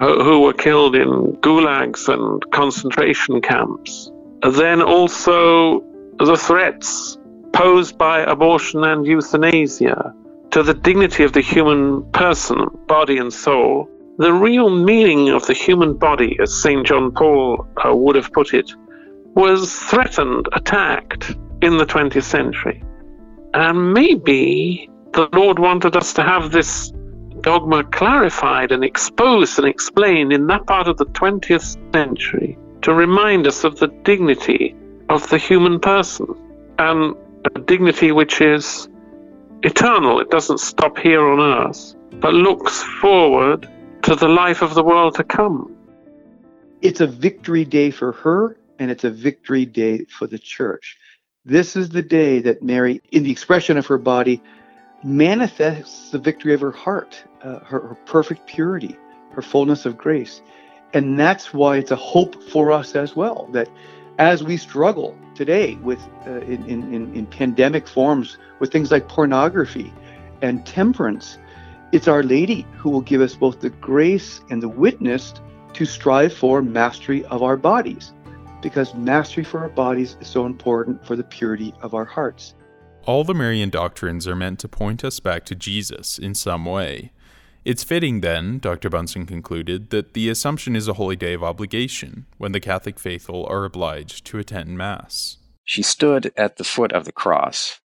who 0.00 0.40
were 0.42 0.52
killed 0.52 0.94
in 0.94 1.36
gulags 1.40 2.08
and 2.08 2.48
concentration 2.52 3.40
camps, 3.40 4.12
then 4.42 4.82
also 4.82 5.80
the 6.18 6.36
threats 6.36 7.18
posed 7.52 7.98
by 7.98 8.20
abortion 8.20 8.84
and 8.84 9.06
euthanasia 9.06 10.14
to 10.50 10.62
the 10.62 10.74
dignity 10.74 11.24
of 11.24 11.32
the 11.32 11.40
human 11.40 12.10
person, 12.12 12.66
body 12.86 13.18
and 13.18 13.32
soul, 13.32 13.88
the 14.18 14.32
real 14.32 14.70
meaning 14.70 15.28
of 15.28 15.46
the 15.46 15.52
human 15.52 15.94
body, 15.94 16.38
as 16.40 16.54
St. 16.54 16.86
John 16.86 17.12
Paul 17.12 17.66
uh, 17.84 17.94
would 17.94 18.16
have 18.16 18.32
put 18.32 18.54
it, 18.54 18.72
was 19.34 19.72
threatened, 19.74 20.48
attacked 20.52 21.30
in 21.62 21.76
the 21.76 21.86
20th 21.86 22.22
century. 22.22 22.82
And 23.54 23.92
maybe 23.92 24.88
the 25.12 25.28
Lord 25.32 25.58
wanted 25.58 25.96
us 25.96 26.12
to 26.14 26.22
have 26.22 26.50
this 26.50 26.92
dogma 27.40 27.84
clarified 27.84 28.72
and 28.72 28.84
exposed 28.84 29.58
and 29.58 29.68
explained 29.68 30.32
in 30.32 30.46
that 30.48 30.66
part 30.66 30.88
of 30.88 30.96
the 30.96 31.06
20th 31.06 31.76
century 31.92 32.58
to 32.82 32.94
remind 32.94 33.46
us 33.46 33.64
of 33.64 33.78
the 33.78 33.88
dignity 34.04 34.74
of 35.08 35.28
the 35.30 35.38
human 35.38 35.80
person 35.80 36.26
and 36.78 37.14
a 37.54 37.60
dignity 37.60 38.12
which 38.12 38.40
is 38.40 38.88
eternal. 39.62 40.20
It 40.20 40.30
doesn't 40.30 40.60
stop 40.60 40.98
here 40.98 41.26
on 41.26 41.40
earth, 41.40 41.94
but 42.20 42.34
looks 42.34 42.82
forward 43.00 43.68
to 44.02 44.14
the 44.14 44.28
life 44.28 44.62
of 44.62 44.74
the 44.74 44.82
world 44.82 45.14
to 45.16 45.24
come. 45.24 45.74
It's 46.80 47.00
a 47.00 47.06
victory 47.06 47.64
day 47.64 47.90
for 47.90 48.12
her, 48.12 48.56
and 48.78 48.90
it's 48.90 49.04
a 49.04 49.10
victory 49.10 49.66
day 49.66 50.04
for 50.04 50.26
the 50.26 50.38
church. 50.38 50.96
This 51.44 51.76
is 51.76 51.88
the 51.88 52.02
day 52.02 52.40
that 52.40 52.62
Mary, 52.62 53.00
in 53.10 53.22
the 53.24 53.30
expression 53.32 53.76
of 53.76 53.86
her 53.86 53.98
body, 53.98 54.42
manifests 55.02 56.10
the 56.10 56.18
victory 56.18 56.54
of 56.54 56.60
her 56.60 56.70
heart, 56.70 57.22
uh, 57.42 57.60
her, 57.60 57.80
her 57.80 57.98
perfect 58.06 58.46
purity, 58.46 58.96
her 59.32 59.42
fullness 59.42 59.86
of 59.86 59.96
grace. 59.96 60.42
And 60.94 61.18
that's 61.18 61.52
why 61.52 61.76
it's 61.76 61.90
a 61.90 61.96
hope 61.96 62.42
for 62.44 62.72
us 62.72 62.96
as 62.96 63.14
well 63.14 63.48
that 63.52 63.68
as 64.18 64.42
we 64.42 64.56
struggle 64.56 65.16
today 65.34 65.74
with 65.76 66.00
uh, 66.26 66.40
in, 66.40 66.64
in, 66.68 67.14
in 67.14 67.26
pandemic 67.26 67.86
forms 67.86 68.38
with 68.58 68.72
things 68.72 68.90
like 68.90 69.08
pornography 69.08 69.92
and 70.42 70.66
temperance, 70.66 71.38
it's 71.92 72.08
Our 72.08 72.22
Lady 72.22 72.66
who 72.76 72.90
will 72.90 73.00
give 73.02 73.20
us 73.20 73.34
both 73.34 73.60
the 73.60 73.70
grace 73.70 74.40
and 74.50 74.62
the 74.62 74.68
witness 74.68 75.34
to 75.74 75.84
strive 75.84 76.32
for 76.32 76.62
mastery 76.62 77.24
of 77.26 77.42
our 77.42 77.56
bodies, 77.56 78.12
because 78.62 78.94
mastery 78.94 79.44
for 79.44 79.60
our 79.60 79.68
bodies 79.68 80.16
is 80.20 80.26
so 80.26 80.46
important 80.46 81.06
for 81.06 81.14
the 81.14 81.24
purity 81.24 81.72
of 81.82 81.94
our 81.94 82.04
hearts. 82.04 82.54
All 83.04 83.24
the 83.24 83.34
Marian 83.34 83.70
doctrines 83.70 84.26
are 84.26 84.36
meant 84.36 84.58
to 84.60 84.68
point 84.68 85.04
us 85.04 85.20
back 85.20 85.44
to 85.46 85.54
Jesus 85.54 86.18
in 86.18 86.34
some 86.34 86.64
way. 86.64 87.12
It's 87.64 87.84
fitting, 87.84 88.20
then, 88.20 88.58
Dr. 88.58 88.88
Bunson 88.88 89.26
concluded, 89.26 89.90
that 89.90 90.14
the 90.14 90.28
Assumption 90.28 90.76
is 90.76 90.88
a 90.88 90.94
holy 90.94 91.16
day 91.16 91.34
of 91.34 91.42
obligation, 91.42 92.26
when 92.38 92.52
the 92.52 92.60
Catholic 92.60 92.98
faithful 92.98 93.46
are 93.46 93.64
obliged 93.64 94.24
to 94.26 94.38
attend 94.38 94.78
Mass. 94.78 95.38
She 95.64 95.82
stood 95.82 96.32
at 96.36 96.56
the 96.56 96.64
foot 96.64 96.92
of 96.92 97.04
the 97.04 97.12
cross, 97.12 97.80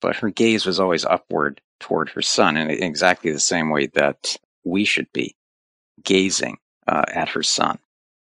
but 0.00 0.16
her 0.16 0.30
gaze 0.30 0.66
was 0.66 0.78
always 0.78 1.04
upward 1.04 1.60
toward 1.80 2.10
her 2.10 2.22
son 2.22 2.56
in 2.56 2.70
exactly 2.70 3.32
the 3.32 3.40
same 3.40 3.70
way 3.70 3.86
that 3.88 4.36
we 4.62 4.84
should 4.84 5.10
be, 5.12 5.34
gazing 6.02 6.58
uh, 6.86 7.04
at 7.08 7.30
her 7.30 7.42
son. 7.42 7.78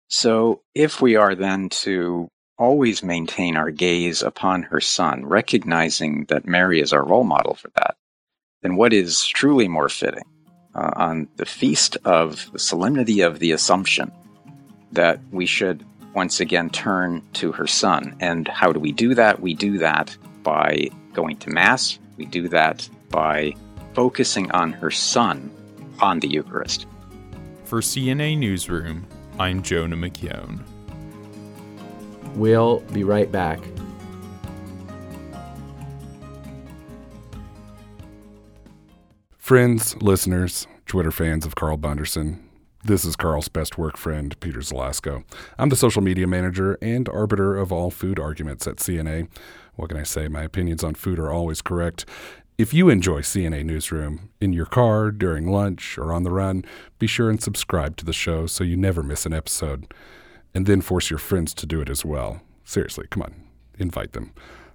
So, 0.08 0.60
if 0.74 1.00
we 1.00 1.16
are 1.16 1.34
then 1.34 1.70
to 1.70 2.28
always 2.58 3.02
maintain 3.02 3.56
our 3.56 3.70
gaze 3.70 4.22
upon 4.22 4.62
her 4.64 4.80
son, 4.80 5.24
recognizing 5.24 6.26
that 6.26 6.46
Mary 6.46 6.80
is 6.80 6.92
our 6.92 7.04
role 7.04 7.24
model 7.24 7.54
for 7.54 7.70
that, 7.76 7.96
then 8.60 8.76
what 8.76 8.92
is 8.92 9.24
truly 9.26 9.66
more 9.66 9.88
fitting 9.88 10.24
uh, 10.74 10.90
on 10.96 11.28
the 11.36 11.46
feast 11.46 11.96
of 12.04 12.50
the 12.52 12.58
solemnity 12.58 13.20
of 13.20 13.38
the 13.38 13.52
Assumption 13.52 14.10
that 14.92 15.20
we 15.30 15.46
should 15.46 15.84
once 16.14 16.40
again 16.40 16.68
turn 16.70 17.22
to 17.34 17.52
her 17.52 17.66
son. 17.66 18.14
And 18.20 18.46
how 18.48 18.72
do 18.72 18.80
we 18.80 18.92
do 18.92 19.14
that? 19.14 19.40
We 19.40 19.54
do 19.54 19.78
that 19.78 20.16
by 20.42 20.90
going 21.12 21.36
to 21.38 21.50
Mass, 21.50 21.98
we 22.16 22.24
do 22.24 22.48
that 22.48 22.88
by 23.10 23.54
focusing 23.94 24.50
on 24.52 24.72
her 24.72 24.90
son 24.90 25.50
on 26.00 26.20
the 26.20 26.28
Eucharist. 26.28 26.86
For 27.64 27.80
CNA 27.80 28.38
Newsroom, 28.38 29.06
I'm 29.38 29.62
Jonah 29.62 29.96
McKeown. 29.96 30.60
We'll 32.34 32.80
be 32.92 33.04
right 33.04 33.30
back. 33.30 33.60
Friends, 39.52 40.00
listeners, 40.00 40.66
Twitter 40.86 41.10
fans 41.10 41.44
of 41.44 41.56
Carl 41.56 41.76
Bunderson, 41.76 42.42
this 42.84 43.04
is 43.04 43.16
Carl's 43.16 43.50
best 43.50 43.76
work 43.76 43.98
friend, 43.98 44.34
Peter 44.40 44.60
Zelasco. 44.60 45.24
I'm 45.58 45.68
the 45.68 45.76
social 45.76 46.00
media 46.00 46.26
manager 46.26 46.78
and 46.80 47.06
arbiter 47.10 47.58
of 47.58 47.70
all 47.70 47.90
food 47.90 48.18
arguments 48.18 48.66
at 48.66 48.76
CNA. 48.76 49.28
What 49.74 49.90
can 49.90 49.98
I 49.98 50.04
say? 50.04 50.26
My 50.26 50.40
opinions 50.40 50.82
on 50.82 50.94
food 50.94 51.18
are 51.18 51.30
always 51.30 51.60
correct. 51.60 52.06
If 52.56 52.72
you 52.72 52.88
enjoy 52.88 53.20
CNA 53.20 53.66
Newsroom 53.66 54.30
in 54.40 54.54
your 54.54 54.64
car, 54.64 55.10
during 55.10 55.46
lunch, 55.46 55.98
or 55.98 56.14
on 56.14 56.22
the 56.22 56.30
run, 56.30 56.64
be 56.98 57.06
sure 57.06 57.28
and 57.28 57.42
subscribe 57.42 57.98
to 57.98 58.06
the 58.06 58.14
show 58.14 58.46
so 58.46 58.64
you 58.64 58.78
never 58.78 59.02
miss 59.02 59.26
an 59.26 59.34
episode 59.34 59.92
and 60.54 60.64
then 60.64 60.80
force 60.80 61.10
your 61.10 61.18
friends 61.18 61.52
to 61.52 61.66
do 61.66 61.82
it 61.82 61.90
as 61.90 62.06
well. 62.06 62.40
Seriously, 62.64 63.06
come 63.10 63.24
on, 63.24 63.34
invite 63.78 64.12
them. 64.12 64.32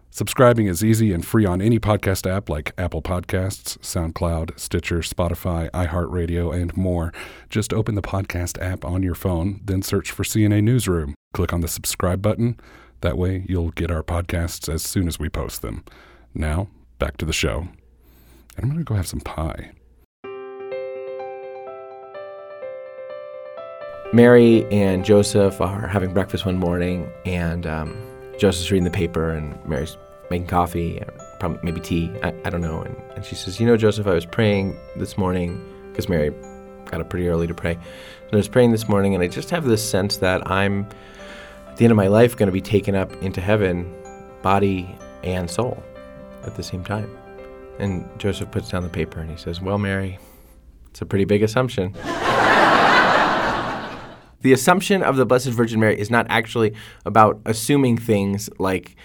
Subscribing 0.10 0.68
is 0.68 0.84
easy 0.84 1.14
and 1.14 1.26
free 1.26 1.46
on 1.46 1.62
any 1.62 1.80
podcast 1.80 2.30
app 2.30 2.50
like 2.50 2.74
Apple 2.78 3.02
Podcasts, 3.02 3.78
SoundCloud, 3.80 4.58
Stitcher, 4.60 5.00
Spotify, 5.00 5.70
iHeartRadio, 5.72 6.60
and 6.60 6.76
more. 6.76 7.14
Just 7.50 7.74
open 7.74 7.96
the 7.96 8.02
podcast 8.02 8.60
app 8.62 8.84
on 8.84 9.04
your 9.04 9.16
phone, 9.16 9.62
then 9.64 9.82
search 9.82 10.10
for 10.12 10.24
CNA 10.24 10.64
Newsroom. 10.64 11.14
Click 11.34 11.54
on 11.54 11.62
the 11.62 11.68
subscribe 11.68 12.22
button. 12.22 12.60
That 13.02 13.18
way, 13.18 13.46
you'll 13.48 13.72
get 13.72 13.92
our 13.92 14.02
podcasts 14.02 14.74
as 14.74 14.82
soon 14.82 15.08
as 15.08 15.20
we 15.20 15.30
post 15.30 15.62
them. 15.62 15.84
Now, 16.34 16.70
back 16.98 17.18
to 17.18 17.26
the 17.26 17.34
show. 17.34 17.68
And 18.56 18.64
I'm 18.64 18.70
going 18.70 18.80
to 18.80 18.84
go 18.84 18.96
have 18.96 19.08
some 19.08 19.22
pie. 19.22 19.72
Mary 24.14 24.66
and 24.72 25.04
Joseph 25.04 25.60
are 25.60 25.86
having 25.86 26.14
breakfast 26.14 26.46
one 26.46 26.58
morning, 26.58 27.12
and 27.26 27.68
um, 27.68 28.07
Joseph's 28.38 28.70
reading 28.72 28.84
the 28.84 28.92
paper, 28.92 29.32
and 29.32 29.64
Mary's 29.66 29.98
making 30.30 30.48
coffee, 30.48 31.02
probably 31.40 31.60
maybe 31.64 31.82
tea. 31.82 32.12
I, 32.24 32.34
I 32.46 32.50
don't 32.50 32.62
know. 32.62 32.82
And, 32.82 32.96
and 33.16 33.26
she 33.26 33.36
says, 33.36 33.60
"You 33.60 33.68
know, 33.68 33.78
Joseph, 33.78 34.08
I 34.08 34.14
was 34.14 34.26
praying 34.26 34.78
this 34.96 35.18
morning 35.18 35.62
because 35.90 36.08
Mary 36.10 36.32
got 36.86 37.02
up 37.02 37.10
pretty 37.10 37.28
early 37.28 37.48
to 37.48 37.54
pray. 37.54 37.74
And 37.74 38.34
I 38.34 38.38
was 38.38 38.48
praying 38.48 38.72
this 38.72 38.88
morning, 38.88 39.14
and 39.16 39.24
I 39.24 39.28
just 39.28 39.50
have 39.50 39.66
this 39.66 39.88
sense 39.88 40.18
that 40.18 40.50
I'm 40.50 40.88
at 41.68 41.78
the 41.78 41.86
end 41.86 41.92
of 41.92 41.98
my 41.98 42.08
life 42.08 42.38
going 42.38 42.48
to 42.48 42.54
be 42.54 42.62
taken 42.62 42.96
up 42.96 43.12
into 43.24 43.42
heaven, 43.42 43.94
body 44.42 44.96
and 45.24 45.50
soul, 45.50 45.82
at 46.44 46.56
the 46.56 46.64
same 46.64 46.84
time." 46.84 47.10
And 47.80 48.08
Joseph 48.20 48.52
puts 48.52 48.70
down 48.70 48.84
the 48.84 48.90
paper 48.90 49.20
and 49.20 49.30
he 49.30 49.38
says, 49.38 49.62
"Well, 49.62 49.78
Mary, 49.78 50.20
it's 50.90 51.02
a 51.02 51.06
pretty 51.06 51.26
big 51.26 51.44
assumption." 51.44 51.96
The 54.42 54.54
assumption 54.54 55.04
of 55.04 55.16
the 55.16 55.26
Blessed 55.26 55.50
Virgin 55.50 55.80
Mary 55.80 56.00
is 56.00 56.10
not 56.10 56.28
actually 56.30 56.74
about 57.06 57.42
assuming 57.46 57.98
things 57.98 58.50
like 58.60 58.96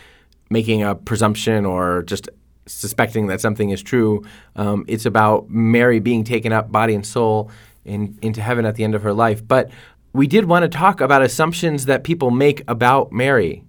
making 0.50 0.82
a 0.82 0.94
presumption 0.94 1.64
or 1.64 2.02
just 2.02 2.28
suspecting 2.66 3.26
that 3.28 3.40
something 3.40 3.70
is 3.70 3.82
true. 3.82 4.22
Um, 4.56 4.84
it's 4.86 5.06
about 5.06 5.48
Mary 5.48 5.98
being 5.98 6.24
taken 6.24 6.52
up, 6.52 6.70
body 6.70 6.94
and 6.94 7.04
soul, 7.04 7.50
in, 7.84 8.18
into 8.22 8.40
heaven 8.40 8.66
at 8.66 8.76
the 8.76 8.84
end 8.84 8.94
of 8.94 9.02
her 9.02 9.12
life. 9.12 9.46
But 9.46 9.70
we 10.12 10.26
did 10.26 10.44
want 10.44 10.62
to 10.64 10.68
talk 10.68 11.00
about 11.00 11.22
assumptions 11.22 11.86
that 11.86 12.04
people 12.04 12.30
make 12.30 12.62
about 12.68 13.12
Mary. 13.12 13.64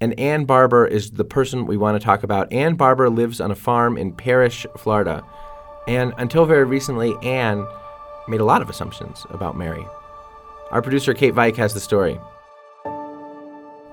And 0.00 0.18
Ann 0.18 0.44
Barber 0.44 0.86
is 0.86 1.10
the 1.10 1.24
person 1.24 1.66
we 1.66 1.76
want 1.76 2.00
to 2.00 2.04
talk 2.04 2.22
about. 2.22 2.50
Ann 2.52 2.74
Barber 2.74 3.10
lives 3.10 3.40
on 3.40 3.50
a 3.50 3.54
farm 3.54 3.98
in 3.98 4.12
Parrish, 4.12 4.64
Florida. 4.78 5.22
And 5.86 6.14
until 6.16 6.46
very 6.46 6.64
recently, 6.64 7.14
Ann 7.22 7.66
made 8.28 8.40
a 8.40 8.44
lot 8.44 8.62
of 8.62 8.70
assumptions 8.70 9.26
about 9.30 9.58
Mary. 9.58 9.84
Our 10.70 10.82
producer, 10.82 11.14
Kate 11.14 11.34
Veik, 11.34 11.56
has 11.56 11.74
the 11.74 11.80
story. 11.80 12.20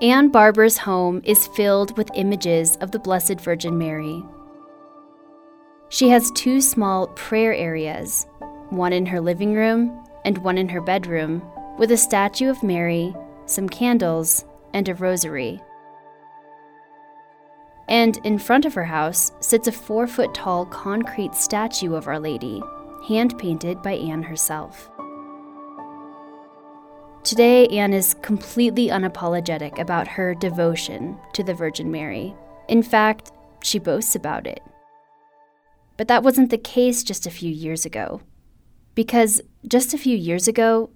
Ann 0.00 0.28
Barber's 0.28 0.78
home 0.78 1.20
is 1.24 1.48
filled 1.48 1.96
with 1.96 2.10
images 2.14 2.76
of 2.76 2.92
the 2.92 3.00
Blessed 3.00 3.40
Virgin 3.40 3.76
Mary. 3.76 4.22
She 5.88 6.08
has 6.10 6.30
two 6.32 6.60
small 6.60 7.08
prayer 7.08 7.52
areas, 7.52 8.26
one 8.70 8.92
in 8.92 9.06
her 9.06 9.20
living 9.20 9.54
room 9.54 10.04
and 10.24 10.38
one 10.38 10.56
in 10.56 10.68
her 10.68 10.80
bedroom, 10.80 11.42
with 11.78 11.90
a 11.90 11.96
statue 11.96 12.48
of 12.48 12.62
Mary, 12.62 13.14
some 13.46 13.68
candles, 13.68 14.44
and 14.72 14.88
a 14.88 14.94
rosary. 14.94 15.60
And 17.88 18.18
in 18.18 18.38
front 18.38 18.66
of 18.66 18.74
her 18.74 18.84
house 18.84 19.32
sits 19.40 19.66
a 19.66 19.72
four 19.72 20.06
foot 20.06 20.34
tall 20.34 20.66
concrete 20.66 21.34
statue 21.34 21.94
of 21.94 22.06
Our 22.06 22.20
Lady, 22.20 22.62
hand 23.08 23.36
painted 23.38 23.82
by 23.82 23.94
Anne 23.94 24.22
herself. 24.22 24.90
Today, 27.28 27.66
Anne 27.66 27.92
is 27.92 28.14
completely 28.22 28.88
unapologetic 28.88 29.78
about 29.78 30.08
her 30.08 30.34
devotion 30.34 31.18
to 31.34 31.44
the 31.44 31.52
Virgin 31.52 31.90
Mary. 31.90 32.34
In 32.68 32.82
fact, 32.82 33.32
she 33.62 33.78
boasts 33.78 34.14
about 34.14 34.46
it. 34.46 34.62
But 35.98 36.08
that 36.08 36.22
wasn't 36.22 36.48
the 36.48 36.56
case 36.56 37.02
just 37.02 37.26
a 37.26 37.30
few 37.30 37.52
years 37.52 37.84
ago. 37.84 38.22
Because 38.94 39.42
just 39.66 39.92
a 39.92 39.98
few 39.98 40.16
years 40.16 40.48
ago, 40.48 40.88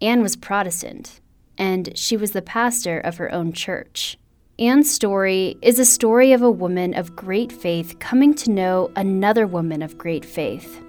Anne 0.00 0.22
was 0.22 0.36
Protestant, 0.36 1.20
and 1.58 1.98
she 1.98 2.16
was 2.16 2.30
the 2.30 2.40
pastor 2.40 3.00
of 3.00 3.16
her 3.16 3.34
own 3.34 3.52
church. 3.52 4.16
Anne's 4.60 4.94
story 4.94 5.58
is 5.60 5.80
a 5.80 5.84
story 5.84 6.32
of 6.32 6.40
a 6.40 6.52
woman 6.52 6.94
of 6.94 7.16
great 7.16 7.50
faith 7.50 7.98
coming 7.98 8.32
to 8.34 8.52
know 8.52 8.92
another 8.94 9.44
woman 9.44 9.82
of 9.82 9.98
great 9.98 10.24
faith, 10.24 10.80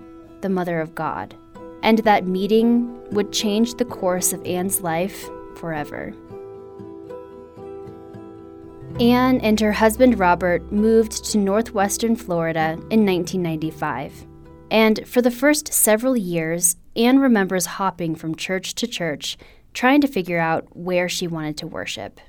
the 0.42 0.50
Mother 0.50 0.80
of 0.80 0.94
God 0.94 1.36
and 1.84 2.00
that 2.00 2.28
meeting 2.28 3.10
would 3.12 3.32
change 3.32 3.76
the 3.76 3.86
course 3.86 4.34
of 4.34 4.46
Anne's 4.46 4.82
life 4.82 5.30
forever. 5.56 6.14
Anne 9.00 9.40
and 9.42 9.60
her 9.60 9.72
husband 9.72 10.20
Robert 10.20 10.72
moved 10.72 11.26
to 11.26 11.38
northwestern 11.38 12.16
Florida 12.16 12.74
in 12.90 13.06
1995. 13.06 14.28
And 14.70 15.08
for 15.08 15.22
the 15.22 15.32
first 15.32 15.74
several 15.74 16.16
years, 16.16 16.76
Anne 16.96 17.20
remembers 17.20 17.66
hopping 17.66 18.16
from 18.16 18.36
church 18.36 18.76
to 18.76 18.88
church, 18.88 19.38
trying 19.74 20.02
to 20.02 20.08
figure 20.08 20.40
out 20.40 20.76
where 20.76 21.10
she 21.10 21.28
wanted 21.28 21.58
to 21.58 21.68
worship. 21.68 22.20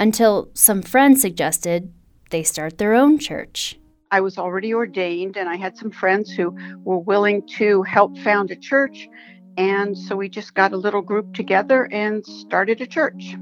Until 0.00 0.48
some 0.54 0.82
friends 0.82 1.20
suggested 1.20 1.92
they 2.30 2.42
start 2.42 2.78
their 2.78 2.94
own 2.94 3.18
church. 3.18 3.78
I 4.12 4.20
was 4.20 4.36
already 4.36 4.74
ordained, 4.74 5.38
and 5.38 5.48
I 5.48 5.56
had 5.56 5.74
some 5.78 5.90
friends 5.90 6.30
who 6.30 6.54
were 6.84 6.98
willing 6.98 7.46
to 7.56 7.82
help 7.82 8.16
found 8.18 8.50
a 8.50 8.56
church. 8.56 9.08
And 9.56 9.96
so 9.96 10.14
we 10.16 10.28
just 10.28 10.52
got 10.52 10.74
a 10.74 10.76
little 10.76 11.00
group 11.00 11.32
together 11.32 11.88
and 11.90 12.24
started 12.24 12.82
a 12.82 12.86
church. 12.86 13.34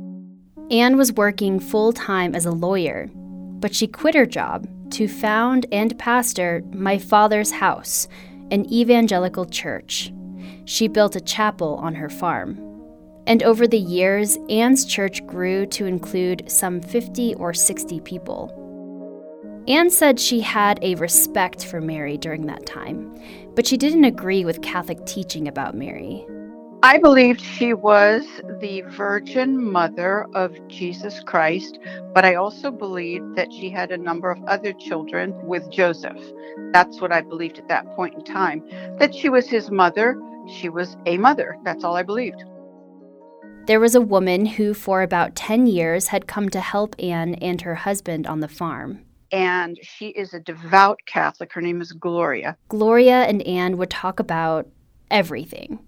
Anne 0.70 0.96
was 0.96 1.12
working 1.12 1.58
full 1.58 1.92
time 1.92 2.36
as 2.36 2.46
a 2.46 2.52
lawyer, 2.52 3.10
but 3.14 3.74
she 3.74 3.88
quit 3.88 4.14
her 4.14 4.26
job 4.26 4.68
to 4.92 5.08
found 5.08 5.66
and 5.72 5.98
pastor 5.98 6.62
My 6.72 6.98
Father's 6.98 7.50
House, 7.50 8.06
an 8.52 8.72
evangelical 8.72 9.46
church. 9.46 10.12
She 10.66 10.86
built 10.86 11.16
a 11.16 11.20
chapel 11.20 11.74
on 11.82 11.96
her 11.96 12.08
farm. 12.08 12.58
And 13.26 13.42
over 13.42 13.66
the 13.66 13.78
years, 13.78 14.38
Anne's 14.48 14.84
church 14.84 15.26
grew 15.26 15.66
to 15.66 15.86
include 15.86 16.48
some 16.48 16.80
50 16.80 17.34
or 17.34 17.52
60 17.52 18.00
people. 18.00 18.59
Anne 19.70 19.88
said 19.88 20.18
she 20.18 20.40
had 20.40 20.80
a 20.82 20.96
respect 20.96 21.64
for 21.64 21.80
Mary 21.80 22.18
during 22.18 22.46
that 22.46 22.66
time, 22.66 23.14
but 23.54 23.64
she 23.64 23.76
didn't 23.76 24.02
agree 24.02 24.44
with 24.44 24.62
Catholic 24.62 25.06
teaching 25.06 25.46
about 25.46 25.76
Mary. 25.76 26.26
I 26.82 26.98
believed 26.98 27.40
she 27.40 27.72
was 27.72 28.26
the 28.58 28.80
Virgin 28.88 29.62
Mother 29.62 30.26
of 30.34 30.56
Jesus 30.66 31.20
Christ, 31.20 31.78
but 32.12 32.24
I 32.24 32.34
also 32.34 32.72
believed 32.72 33.36
that 33.36 33.52
she 33.52 33.70
had 33.70 33.92
a 33.92 33.96
number 33.96 34.28
of 34.28 34.42
other 34.48 34.72
children 34.72 35.40
with 35.46 35.70
Joseph. 35.70 36.18
That's 36.72 37.00
what 37.00 37.12
I 37.12 37.20
believed 37.20 37.58
at 37.58 37.68
that 37.68 37.94
point 37.94 38.14
in 38.14 38.24
time. 38.24 38.64
That 38.98 39.14
she 39.14 39.28
was 39.28 39.48
his 39.48 39.70
mother, 39.70 40.20
she 40.48 40.68
was 40.68 40.96
a 41.06 41.16
mother. 41.16 41.56
That's 41.62 41.84
all 41.84 41.94
I 41.94 42.02
believed. 42.02 42.42
There 43.68 43.78
was 43.78 43.94
a 43.94 44.00
woman 44.00 44.46
who, 44.46 44.74
for 44.74 45.02
about 45.02 45.36
10 45.36 45.68
years, 45.68 46.08
had 46.08 46.26
come 46.26 46.48
to 46.48 46.60
help 46.60 46.96
Anne 46.98 47.36
and 47.36 47.60
her 47.60 47.76
husband 47.76 48.26
on 48.26 48.40
the 48.40 48.48
farm. 48.48 49.04
And 49.32 49.78
she 49.82 50.08
is 50.08 50.34
a 50.34 50.40
devout 50.40 51.00
Catholic. 51.06 51.52
Her 51.52 51.60
name 51.60 51.80
is 51.80 51.92
Gloria. 51.92 52.56
Gloria 52.68 53.22
and 53.22 53.42
Anne 53.42 53.76
would 53.78 53.90
talk 53.90 54.18
about 54.18 54.68
everything 55.10 55.78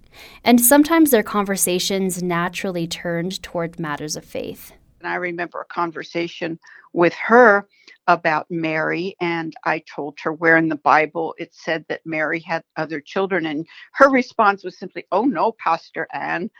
and 0.44 0.61
sometimes 0.61 1.11
their 1.11 1.22
conversations 1.22 2.22
naturally 2.22 2.87
turned 2.87 3.42
toward 3.42 3.78
matters 3.78 4.16
of 4.16 4.25
faith. 4.25 4.72
And 5.00 5.08
I 5.08 5.16
remember 5.16 5.61
a 5.61 5.72
conversation 5.75 6.58
with 6.92 7.14
her 7.14 7.66
about 8.08 8.46
Mary, 8.50 9.16
and 9.20 9.54
I 9.64 9.82
told 9.94 10.18
her 10.22 10.32
where 10.32 10.56
in 10.56 10.68
the 10.68 10.76
Bible 10.76 11.34
it 11.38 11.54
said 11.54 11.84
that 11.88 12.04
Mary 12.04 12.40
had 12.40 12.64
other 12.76 13.00
children. 13.00 13.46
And 13.46 13.66
her 13.92 14.11
response 14.11 14.64
was 14.64 14.78
simply, 14.78 15.04
Oh, 15.12 15.25
no, 15.25 15.52
Pastor 15.52 16.08
Anne. 16.12 16.50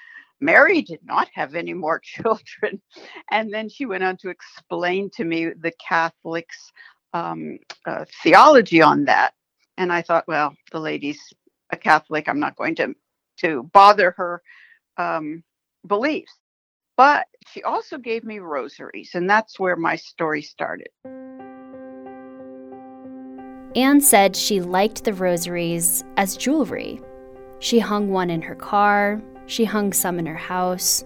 Mary 0.43 0.83
did 0.83 0.99
not 1.05 1.29
have 1.33 1.55
any 1.55 1.73
more 1.73 2.01
children. 2.05 2.83
And 3.31 3.53
then 3.53 3.69
she 3.69 3.87
went 3.87 4.05
on 4.05 4.17
to 4.19 4.29
explain 4.29 5.09
to 5.17 5.25
me 5.25 5.47
the 5.47 5.73
Catholics' 5.87 6.73
um, 7.15 7.59
uh, 7.87 8.05
theology 8.23 8.83
on 8.83 9.05
that. 9.05 9.33
And 9.79 9.93
I 9.93 10.03
thought, 10.03 10.29
well, 10.29 10.55
the 10.71 10.81
lady's 10.81 11.21
a 11.71 11.77
Catholic. 11.77 12.29
I'm 12.29 12.41
not 12.41 12.57
going 12.57 12.75
to 12.77 12.95
to 13.39 13.63
bother 13.73 14.13
her 14.19 14.43
um, 14.99 15.43
beliefs. 15.87 16.33
But 16.97 17.27
she 17.49 17.63
also 17.63 17.97
gave 17.97 18.23
me 18.23 18.39
rosaries, 18.39 19.13
and 19.15 19.29
that's 19.29 19.59
where 19.59 19.77
my 19.77 19.97
story 19.97 20.43
started. 20.43 20.89
Anne 23.75 24.03
said 24.03 24.37
she 24.37 24.61
liked 24.61 25.05
the 25.05 25.15
rosaries 25.15 26.05
as 26.19 26.37
jewelry. 26.37 27.01
She 27.61 27.79
hung 27.79 28.11
one 28.11 28.29
in 28.29 28.43
her 28.43 28.55
car, 28.55 29.23
she 29.47 29.65
hung 29.65 29.93
some 29.93 30.19
in 30.19 30.27
her 30.27 30.37
house. 30.37 31.05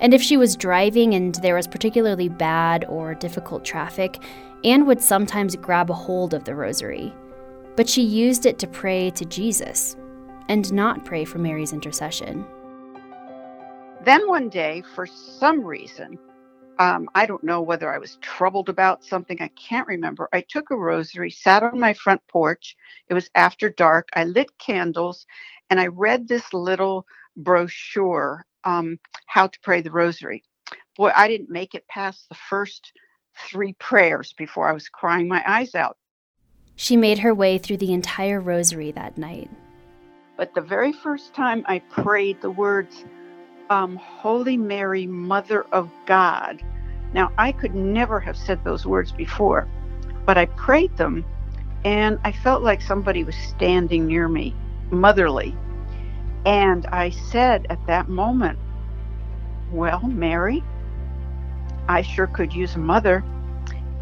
And 0.00 0.12
if 0.12 0.22
she 0.22 0.36
was 0.36 0.56
driving 0.56 1.14
and 1.14 1.34
there 1.36 1.54
was 1.54 1.66
particularly 1.66 2.28
bad 2.28 2.84
or 2.88 3.14
difficult 3.14 3.64
traffic, 3.64 4.18
Anne 4.64 4.86
would 4.86 5.00
sometimes 5.00 5.56
grab 5.56 5.90
a 5.90 5.94
hold 5.94 6.34
of 6.34 6.44
the 6.44 6.54
rosary. 6.54 7.12
But 7.76 7.88
she 7.88 8.02
used 8.02 8.46
it 8.46 8.58
to 8.58 8.66
pray 8.66 9.10
to 9.10 9.24
Jesus, 9.24 9.96
and 10.48 10.72
not 10.72 11.04
pray 11.04 11.24
for 11.24 11.38
Mary's 11.38 11.72
intercession. 11.72 12.44
Then 14.04 14.28
one 14.28 14.48
day, 14.48 14.82
for 14.94 15.06
some 15.06 15.64
reason, 15.64 16.18
um, 16.78 17.08
I 17.14 17.26
don't 17.26 17.44
know 17.44 17.62
whether 17.62 17.92
I 17.92 17.98
was 17.98 18.18
troubled 18.20 18.68
about 18.68 19.04
something, 19.04 19.40
I 19.40 19.48
can't 19.48 19.86
remember. 19.86 20.28
I 20.32 20.40
took 20.40 20.70
a 20.70 20.76
rosary, 20.76 21.30
sat 21.30 21.62
on 21.62 21.78
my 21.78 21.92
front 21.92 22.20
porch. 22.28 22.76
It 23.08 23.14
was 23.14 23.30
after 23.34 23.70
dark. 23.70 24.08
I 24.14 24.24
lit 24.24 24.58
candles 24.58 25.26
and 25.70 25.78
I 25.78 25.86
read 25.86 26.26
this 26.26 26.52
little 26.52 27.06
brochure, 27.36 28.44
um, 28.64 28.98
How 29.26 29.46
to 29.46 29.60
Pray 29.62 29.80
the 29.82 29.90
Rosary. 29.90 30.42
Boy, 30.96 31.10
I 31.14 31.28
didn't 31.28 31.50
make 31.50 31.74
it 31.74 31.86
past 31.88 32.28
the 32.28 32.34
first 32.34 32.92
three 33.48 33.72
prayers 33.74 34.34
before 34.36 34.68
I 34.68 34.72
was 34.72 34.88
crying 34.88 35.28
my 35.28 35.42
eyes 35.46 35.74
out. 35.74 35.96
She 36.76 36.96
made 36.96 37.18
her 37.18 37.34
way 37.34 37.58
through 37.58 37.78
the 37.78 37.92
entire 37.92 38.40
rosary 38.40 38.92
that 38.92 39.18
night. 39.18 39.50
But 40.36 40.54
the 40.54 40.60
very 40.60 40.92
first 40.92 41.34
time 41.34 41.64
I 41.66 41.78
prayed 41.78 42.40
the 42.40 42.50
words, 42.50 43.04
um, 43.70 43.96
Holy 43.96 44.56
Mary, 44.56 45.06
Mother 45.06 45.64
of 45.72 45.90
God. 46.06 46.62
Now, 47.14 47.30
I 47.38 47.52
could 47.52 47.74
never 47.74 48.18
have 48.20 48.36
said 48.36 48.64
those 48.64 48.86
words 48.86 49.12
before, 49.12 49.68
but 50.24 50.38
I 50.38 50.46
prayed 50.46 50.96
them 50.96 51.24
and 51.84 52.18
I 52.24 52.32
felt 52.32 52.62
like 52.62 52.80
somebody 52.80 53.24
was 53.24 53.34
standing 53.36 54.06
near 54.06 54.28
me, 54.28 54.54
motherly. 54.90 55.54
And 56.44 56.86
I 56.86 57.10
said 57.10 57.66
at 57.70 57.86
that 57.86 58.08
moment, 58.08 58.58
Well, 59.70 60.00
Mary, 60.02 60.62
I 61.88 62.02
sure 62.02 62.26
could 62.26 62.52
use 62.52 62.74
a 62.74 62.78
mother. 62.78 63.24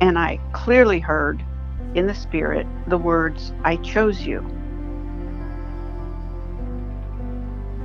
And 0.00 0.18
I 0.18 0.40
clearly 0.52 0.98
heard 0.98 1.44
in 1.94 2.06
the 2.06 2.14
spirit 2.14 2.66
the 2.86 2.96
words, 2.96 3.52
I 3.64 3.76
chose 3.76 4.22
you. 4.22 4.44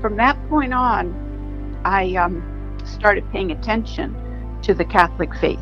from 0.05 0.17
that 0.17 0.37
point 0.49 0.71
on, 0.71 1.81
I 1.83 2.13
um, 2.13 2.77
started 2.85 3.27
paying 3.31 3.51
attention 3.51 4.15
to 4.61 4.75
the 4.75 4.85
Catholic 4.85 5.33
faith. 5.33 5.59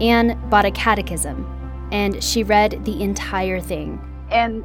Anne 0.00 0.36
bought 0.50 0.64
a 0.64 0.72
catechism 0.72 1.46
and 1.92 2.20
she 2.24 2.42
read 2.42 2.84
the 2.84 3.00
entire 3.00 3.60
thing. 3.60 4.00
And 4.32 4.64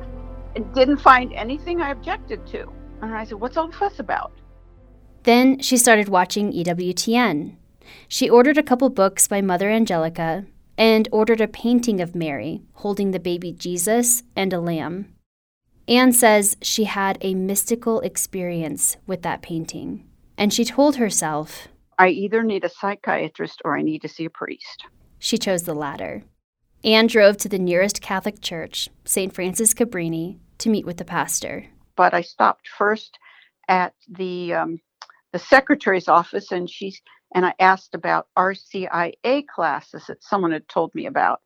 didn't 0.73 0.97
find 0.97 1.33
anything 1.33 1.81
I 1.81 1.91
objected 1.91 2.45
to. 2.47 2.71
And 3.01 3.13
I 3.13 3.23
said, 3.23 3.39
What's 3.39 3.57
all 3.57 3.67
the 3.67 3.77
fuss 3.77 3.99
about? 3.99 4.31
Then 5.23 5.59
she 5.59 5.77
started 5.77 6.09
watching 6.09 6.51
EWTN. 6.51 7.55
She 8.07 8.29
ordered 8.29 8.57
a 8.57 8.63
couple 8.63 8.89
books 8.89 9.27
by 9.27 9.41
Mother 9.41 9.69
Angelica 9.69 10.45
and 10.77 11.09
ordered 11.11 11.41
a 11.41 11.47
painting 11.47 11.99
of 11.99 12.15
Mary 12.15 12.61
holding 12.73 13.11
the 13.11 13.19
baby 13.19 13.51
Jesus 13.51 14.23
and 14.35 14.53
a 14.53 14.61
lamb. 14.61 15.13
Anne 15.87 16.13
says 16.13 16.55
she 16.61 16.83
had 16.83 17.17
a 17.21 17.33
mystical 17.33 17.99
experience 18.01 18.95
with 19.07 19.23
that 19.23 19.41
painting, 19.41 20.07
and 20.37 20.53
she 20.53 20.63
told 20.63 20.97
herself, 20.97 21.67
I 21.97 22.09
either 22.09 22.43
need 22.43 22.63
a 22.63 22.69
psychiatrist 22.69 23.61
or 23.65 23.77
I 23.77 23.81
need 23.81 24.03
to 24.03 24.07
see 24.07 24.25
a 24.25 24.29
priest. 24.29 24.85
She 25.17 25.37
chose 25.37 25.63
the 25.63 25.73
latter. 25.73 26.23
Anne 26.83 27.07
drove 27.07 27.37
to 27.37 27.49
the 27.49 27.59
nearest 27.59 28.01
Catholic 28.01 28.41
church, 28.41 28.89
St. 29.05 29.33
Francis 29.33 29.73
Cabrini, 29.73 30.37
to 30.59 30.69
meet 30.69 30.85
with 30.85 30.97
the 30.97 31.05
pastor. 31.05 31.65
But 31.95 32.13
I 32.13 32.21
stopped 32.21 32.67
first 32.67 33.17
at 33.67 33.93
the 34.07 34.53
um, 34.53 34.79
the 35.31 35.39
secretary's 35.39 36.07
office, 36.07 36.51
and 36.51 36.69
she's 36.69 37.01
and 37.35 37.45
I 37.45 37.53
asked 37.59 37.93
about 37.93 38.27
RCIA 38.37 39.45
classes 39.47 40.05
that 40.07 40.23
someone 40.23 40.51
had 40.51 40.67
told 40.67 40.93
me 40.95 41.05
about 41.05 41.41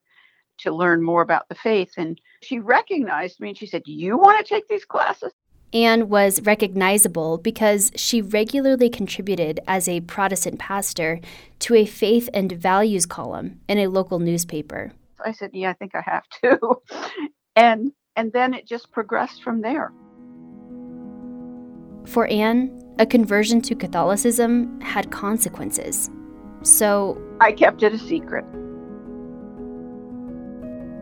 to 0.60 0.74
learn 0.74 1.04
more 1.04 1.22
about 1.22 1.50
the 1.50 1.56
faith. 1.56 1.92
And 1.98 2.20
she 2.42 2.60
recognized 2.60 3.40
me 3.40 3.50
and 3.50 3.58
she 3.58 3.66
said, 3.66 3.84
You 3.86 4.18
want 4.18 4.46
to 4.46 4.54
take 4.54 4.68
these 4.68 4.86
classes? 4.86 5.34
Anne 5.74 6.08
was 6.08 6.42
recognizable 6.44 7.40
because 7.40 7.92
she 7.96 8.22
regularly 8.22 8.90
contributed 8.90 9.60
as 9.68 9.90
a 9.90 10.02
Protestant 10.02 10.60
pastor 10.60 11.20
to 11.60 11.74
a 11.74 11.86
faith 11.86 12.30
and 12.34 12.52
values 12.52 13.08
column 13.08 13.60
in 13.68 13.80
a 13.80 13.88
local 13.88 14.20
newspaper. 14.20 14.92
I 15.26 15.32
said, 15.32 15.52
"Yeah, 15.54 15.72
I 15.72 15.74
think 15.74 15.96
I 15.96 16.02
have 16.02 16.24
to." 16.44 16.60
and 17.56 17.92
and 18.16 18.32
then 18.32 18.54
it 18.54 18.68
just 18.68 18.92
progressed 18.92 19.44
from 19.44 19.62
there. 19.62 19.92
For 22.06 22.28
Anne, 22.28 22.80
a 23.00 23.06
conversion 23.06 23.62
to 23.62 23.76
Catholicism 23.76 24.80
had 24.82 25.12
consequences. 25.12 26.10
So 26.64 27.22
I 27.40 27.52
kept 27.52 27.84
it 27.84 27.94
a 27.94 27.98
secret. 27.98 28.46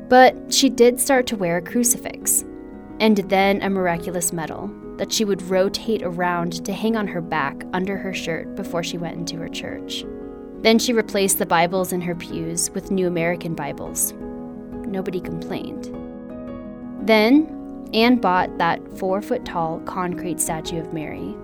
But 0.09 0.53
she 0.53 0.69
did 0.69 0.99
start 0.99 1.25
to 1.27 1.37
wear 1.37 1.57
a 1.57 1.61
crucifix, 1.61 2.43
and 2.99 3.17
then 3.17 3.61
a 3.61 3.69
miraculous 3.69 4.33
medal 4.33 4.69
that 4.97 5.11
she 5.11 5.25
would 5.25 5.41
rotate 5.43 6.03
around 6.03 6.63
to 6.65 6.73
hang 6.73 6.95
on 6.95 7.07
her 7.07 7.21
back 7.21 7.63
under 7.73 7.97
her 7.97 8.13
shirt 8.13 8.55
before 8.55 8.83
she 8.83 8.97
went 8.97 9.17
into 9.17 9.37
her 9.37 9.49
church. 9.49 10.05
Then 10.61 10.77
she 10.77 10.93
replaced 10.93 11.39
the 11.39 11.45
Bibles 11.45 11.91
in 11.91 12.01
her 12.01 12.13
pews 12.13 12.69
with 12.71 12.91
New 12.91 13.07
American 13.07 13.55
Bibles. 13.55 14.13
Nobody 14.85 15.19
complained. 15.19 15.85
Then, 17.07 17.89
Anne 17.93 18.17
bought 18.17 18.57
that 18.59 18.79
four 18.97 19.21
foot 19.21 19.43
tall 19.43 19.79
concrete 19.81 20.39
statue 20.39 20.79
of 20.79 20.93
Mary. 20.93 21.35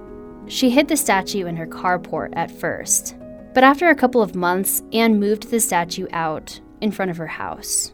She 0.45 0.69
hid 0.69 0.87
the 0.87 0.95
statue 0.95 1.47
in 1.47 1.55
her 1.57 1.65
carport 1.65 2.31
at 2.35 2.51
first, 2.51 3.15
but 3.55 3.63
after 3.63 3.89
a 3.89 3.95
couple 3.95 4.21
of 4.21 4.35
months, 4.35 4.83
Anne 4.93 5.19
moved 5.19 5.49
the 5.49 5.59
statue 5.59 6.07
out 6.11 6.61
in 6.79 6.91
front 6.91 7.09
of 7.09 7.17
her 7.17 7.27
house. 7.27 7.93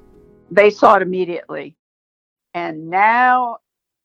They 0.52 0.70
saw 0.70 0.96
it 0.96 1.02
immediately. 1.02 1.78
And 2.54 2.90
now 2.90 3.60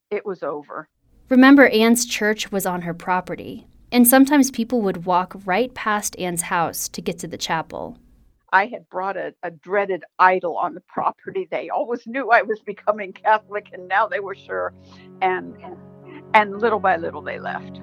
it 0.09 0.25
was 0.25 0.41
over. 0.41 0.87
Remember, 1.27 1.67
Anne's 1.67 2.05
church 2.05 2.51
was 2.51 2.65
on 2.65 2.83
her 2.83 2.93
property, 2.93 3.67
and 3.91 4.07
sometimes 4.07 4.51
people 4.51 4.81
would 4.81 5.05
walk 5.05 5.35
right 5.45 5.73
past 5.73 6.17
Anne's 6.19 6.43
house 6.43 6.87
to 6.89 7.01
get 7.01 7.19
to 7.19 7.27
the 7.27 7.37
chapel. 7.37 7.97
I 8.51 8.65
had 8.65 8.89
brought 8.89 9.17
a, 9.17 9.33
a, 9.43 9.51
dreaded 9.51 10.03
idol 10.17 10.57
on 10.57 10.73
the 10.73 10.81
property. 10.81 11.47
They 11.49 11.69
always 11.69 12.07
knew 12.07 12.31
I 12.31 12.41
was 12.41 12.59
becoming 12.59 13.13
Catholic, 13.13 13.67
and 13.73 13.87
now 13.87 14.07
they 14.07 14.19
were 14.19 14.35
sure. 14.35 14.73
And 15.21 15.55
and 16.33 16.59
little 16.59 16.79
by 16.79 16.97
little, 16.97 17.21
they 17.21 17.39
left. 17.39 17.81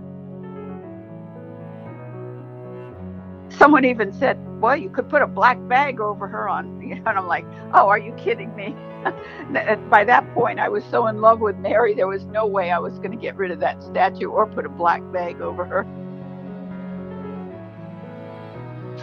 Someone 3.59 3.85
even 3.85 4.13
said, 4.13 4.39
"Well, 4.61 4.77
you 4.77 4.91
could 4.91 5.09
put 5.09 5.23
a 5.23 5.27
black 5.27 5.59
bag 5.69 6.01
over 6.01 6.27
her 6.27 6.49
on," 6.49 6.81
you 6.87 6.97
know, 6.97 7.03
and 7.07 7.19
I'm 7.19 7.27
like, 7.27 7.47
"Oh, 7.73 7.89
are 7.89 7.99
you 7.99 8.13
kidding 8.13 8.55
me?" 8.55 8.75
by 9.91 10.05
that 10.05 10.33
point, 10.35 10.59
I 10.59 10.69
was 10.69 10.85
so 10.85 11.07
in 11.07 11.21
love 11.21 11.41
with 11.41 11.57
Mary, 11.59 11.95
there 11.95 12.09
was 12.09 12.25
no 12.27 12.47
way 12.47 12.71
I 12.71 12.79
was 12.79 12.95
going 12.99 13.13
to 13.13 13.17
get 13.17 13.37
rid 13.37 13.51
of 13.51 13.61
that 13.61 13.83
statue 13.83 14.29
or 14.29 14.47
put 14.47 14.67
a 14.67 14.69
black 14.69 15.01
bag 15.13 15.41
over 15.41 15.65
her. 15.65 15.85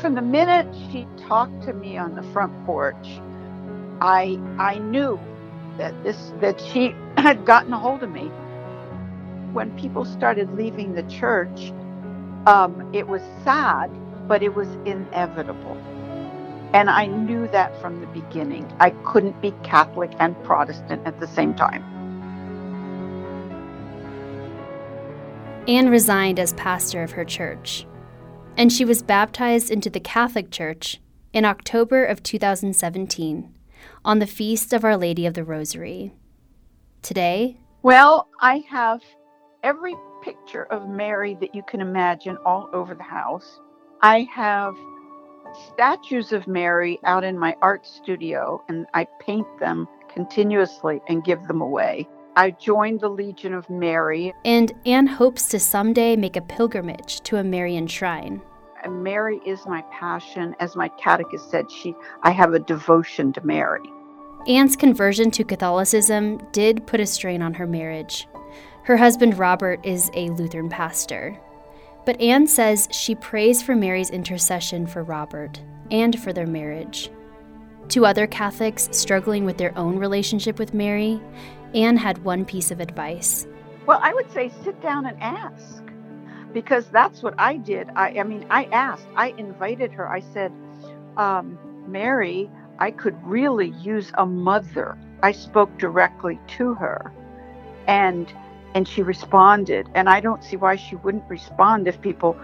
From 0.02 0.16
the 0.16 0.22
minute 0.22 0.68
she 0.92 1.08
talked 1.28 1.64
to 1.64 1.74
me 1.74 1.98
on 1.98 2.16
the 2.16 2.24
front 2.34 2.52
porch, 2.66 3.22
I 4.02 4.40
I 4.60 4.80
knew 4.80 5.20
that 5.78 5.94
this 6.04 6.34
that 6.42 6.60
she 6.60 6.94
had 7.18 7.46
gotten 7.46 7.74
a 7.74 7.80
hold 7.80 8.04
of 8.04 8.12
me. 8.12 8.30
When 9.54 9.72
people 9.78 10.04
started 10.04 10.54
leaving 10.58 10.94
the 10.94 11.04
church, 11.04 11.72
um, 12.48 12.90
it 12.94 13.08
was 13.08 13.22
sad, 13.44 13.92
but 14.28 14.44
it 14.44 14.56
was 14.56 14.68
inevitable. 14.86 15.78
And 16.74 16.90
I 16.90 17.06
knew 17.06 17.48
that 17.50 17.80
from 17.80 18.02
the 18.02 18.08
beginning. 18.08 18.72
I 18.80 18.90
couldn't 19.06 19.40
be 19.42 19.52
Catholic 19.64 20.12
and 20.20 20.42
Protestant 20.44 21.06
at 21.06 21.20
the 21.20 21.28
same 21.28 21.54
time. 21.54 21.84
Anne 25.68 25.90
resigned 25.90 26.40
as 26.40 26.54
pastor 26.54 27.04
of 27.04 27.12
her 27.12 27.24
church, 27.24 27.86
and 28.58 28.72
she 28.72 28.84
was 28.84 29.02
baptized 29.02 29.72
into 29.72 29.90
the 29.90 30.00
Catholic 30.00 30.52
Church 30.52 31.00
in 31.32 31.46
October 31.46 32.04
of 32.04 32.22
2017 32.22 33.54
on 34.04 34.20
the 34.20 34.28
feast 34.28 34.74
of 34.74 34.84
Our 34.84 34.98
Lady 34.98 35.26
of 35.26 35.34
the 35.36 35.44
Rosary. 35.44 36.14
Today, 37.02 37.58
well, 37.82 38.30
I 38.40 38.64
have 38.70 39.02
every 39.62 39.96
picture 40.22 40.64
of 40.66 40.88
Mary 40.88 41.38
that 41.42 41.54
you 41.54 41.64
can 41.64 41.82
imagine 41.82 42.38
all 42.46 42.70
over 42.72 42.96
the 42.96 43.04
house. 43.04 43.60
I 44.04 44.28
have 44.34 44.76
statues 45.72 46.34
of 46.34 46.46
Mary 46.46 47.00
out 47.06 47.24
in 47.24 47.40
my 47.40 47.56
art 47.62 47.88
studio 47.88 48.62
and 48.68 48.86
I 48.94 49.08
paint 49.22 49.48
them 49.62 49.88
continuously 50.14 51.00
and 51.08 51.24
give 51.24 51.48
them 51.48 51.62
away. 51.62 52.10
I 52.36 52.52
joined 52.52 53.00
the 53.00 53.08
Legion 53.08 53.54
of 53.54 53.70
Mary. 53.70 54.34
And 54.44 54.74
Anne 54.86 55.08
hopes 55.08 55.48
to 55.50 55.60
someday 55.60 56.18
make 56.18 56.36
a 56.36 56.42
pilgrimage 56.42 57.22
to 57.22 57.38
a 57.38 57.46
Marian 57.46 57.88
shrine. 57.88 58.42
And 58.84 59.06
Mary 59.06 59.40
is 59.46 59.66
my 59.66 59.82
passion. 59.84 60.54
As 60.60 60.76
my 60.76 60.90
catechist 61.02 61.50
said, 61.50 61.72
she 61.72 61.96
I 62.24 62.32
have 62.32 62.54
a 62.54 62.60
devotion 62.60 63.32
to 63.32 63.46
Mary. 63.46 63.90
Anne's 64.50 64.76
conversion 64.76 65.32
to 65.32 65.46
Catholicism 65.46 66.40
did 66.52 66.86
put 66.88 67.00
a 67.00 67.06
strain 67.06 67.42
on 67.42 67.54
her 67.54 67.66
marriage. 67.66 68.28
Her 68.84 68.98
husband 68.98 69.40
Robert 69.40 69.80
is 69.86 70.12
a 70.14 70.28
Lutheran 70.32 70.68
pastor. 70.68 71.40
But 72.06 72.20
Anne 72.20 72.48
says 72.48 72.90
she 72.92 73.16
prays 73.16 73.62
for 73.62 73.76
Mary's 73.76 74.10
intercession 74.10 74.88
for 74.88 75.04
Robert 75.04 75.62
and 75.90 76.20
for 76.20 76.34
their 76.34 76.48
marriage. 76.48 77.10
To 77.90 78.06
other 78.06 78.28
Catholics 78.28 78.90
struggling 78.92 79.46
with 79.46 79.58
their 79.58 79.78
own 79.78 79.98
relationship 79.98 80.60
with 80.60 80.74
Mary, 80.74 81.22
Anne 81.74 81.98
had 81.98 82.24
one 82.24 82.46
piece 82.46 82.72
of 82.72 82.80
advice. 82.80 83.48
Well, 83.86 84.00
I 84.02 84.14
would 84.14 84.32
say 84.32 84.52
sit 84.64 84.82
down 84.82 85.06
and 85.06 85.22
ask 85.22 85.84
because 86.54 86.90
that's 86.90 87.24
what 87.24 87.34
I 87.38 87.58
did. 87.58 87.90
I, 87.96 88.20
I 88.20 88.24
mean, 88.24 88.46
I 88.50 88.66
asked, 88.66 89.08
I 89.16 89.30
invited 89.38 89.92
her. 89.94 90.08
I 90.10 90.20
said, 90.20 90.52
um, 91.18 91.58
Mary, 91.88 92.50
I 92.80 92.92
could 92.92 93.22
really 93.26 93.70
use 93.82 94.12
a 94.18 94.26
mother. 94.26 94.98
I 95.22 95.32
spoke 95.32 95.78
directly 95.78 96.40
to 96.58 96.74
her. 96.76 97.12
And 97.88 98.32
and 98.74 98.88
she 98.88 99.02
responded. 99.04 99.88
And 99.94 100.10
I 100.10 100.20
don't 100.20 100.44
see 100.44 100.56
why 100.56 100.76
she 100.76 100.96
wouldn't 100.98 101.28
respond 101.30 101.88
if 101.88 102.02
people 102.02 102.38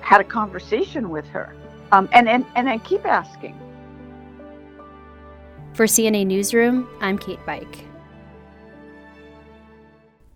had 0.00 0.20
a 0.20 0.24
conversation 0.24 1.10
with 1.10 1.26
her. 1.28 1.54
Um, 1.92 2.08
and, 2.12 2.28
and, 2.28 2.44
and 2.54 2.68
I 2.68 2.78
keep 2.78 3.04
asking. 3.06 3.58
For 5.74 5.86
CNA 5.86 6.26
Newsroom, 6.26 6.88
I'm 7.00 7.18
Kate 7.18 7.38
Veik. 7.46 7.86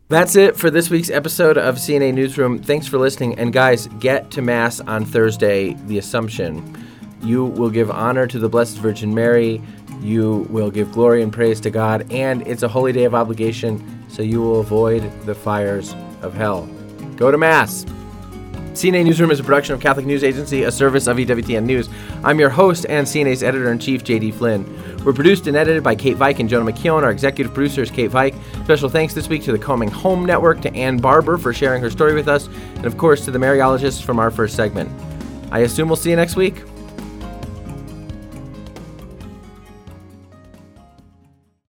That's 0.08 0.36
it 0.36 0.56
for 0.56 0.70
this 0.70 0.90
week's 0.90 1.10
episode 1.10 1.56
of 1.56 1.76
CNA 1.76 2.14
Newsroom. 2.14 2.62
Thanks 2.62 2.86
for 2.86 2.98
listening. 2.98 3.38
And 3.38 3.52
guys, 3.52 3.88
get 3.98 4.30
to 4.32 4.42
Mass 4.42 4.80
on 4.80 5.04
Thursday, 5.04 5.74
the 5.86 5.98
Assumption. 5.98 6.76
You 7.22 7.46
will 7.46 7.70
give 7.70 7.90
honor 7.90 8.26
to 8.26 8.38
the 8.38 8.48
Blessed 8.48 8.76
Virgin 8.78 9.14
Mary. 9.14 9.62
You 10.00 10.46
will 10.50 10.70
give 10.70 10.92
glory 10.92 11.22
and 11.22 11.32
praise 11.32 11.58
to 11.62 11.70
God. 11.70 12.06
And 12.12 12.46
it's 12.46 12.62
a 12.62 12.68
holy 12.68 12.92
day 12.92 13.04
of 13.04 13.14
obligation 13.14 14.03
so 14.14 14.22
you 14.22 14.40
will 14.40 14.60
avoid 14.60 15.10
the 15.22 15.34
fires 15.34 15.94
of 16.22 16.34
hell. 16.34 16.66
Go 17.16 17.30
to 17.30 17.38
Mass. 17.38 17.84
CNA 18.74 19.04
Newsroom 19.04 19.30
is 19.30 19.38
a 19.38 19.44
production 19.44 19.74
of 19.74 19.80
Catholic 19.80 20.06
News 20.06 20.24
Agency, 20.24 20.64
a 20.64 20.72
service 20.72 21.06
of 21.06 21.16
EWTN 21.16 21.64
News. 21.64 21.88
I'm 22.24 22.40
your 22.40 22.50
host 22.50 22.86
and 22.88 23.06
CNA's 23.06 23.42
editor 23.42 23.70
in 23.70 23.78
chief, 23.78 24.02
JD 24.02 24.34
Flynn. 24.34 24.64
We're 25.04 25.12
produced 25.12 25.46
and 25.46 25.56
edited 25.56 25.82
by 25.82 25.94
Kate 25.94 26.16
Veik 26.16 26.40
and 26.40 26.48
Jonah 26.48 26.70
McKeown. 26.70 27.02
Our 27.02 27.10
executive 27.10 27.54
producer 27.54 27.82
is 27.82 27.90
Kate 27.90 28.10
Veik. 28.10 28.34
Special 28.64 28.88
thanks 28.88 29.14
this 29.14 29.28
week 29.28 29.44
to 29.44 29.52
the 29.52 29.58
Coming 29.58 29.90
Home 29.90 30.24
Network, 30.24 30.60
to 30.62 30.74
Ann 30.74 30.96
Barber 30.96 31.36
for 31.36 31.52
sharing 31.52 31.82
her 31.82 31.90
story 31.90 32.14
with 32.14 32.28
us, 32.28 32.48
and 32.76 32.86
of 32.86 32.96
course 32.98 33.24
to 33.26 33.30
the 33.30 33.38
Mariologists 33.38 34.02
from 34.02 34.18
our 34.18 34.30
first 34.30 34.56
segment. 34.56 34.90
I 35.52 35.60
assume 35.60 35.88
we'll 35.88 35.96
see 35.96 36.10
you 36.10 36.16
next 36.16 36.34
week. 36.34 36.62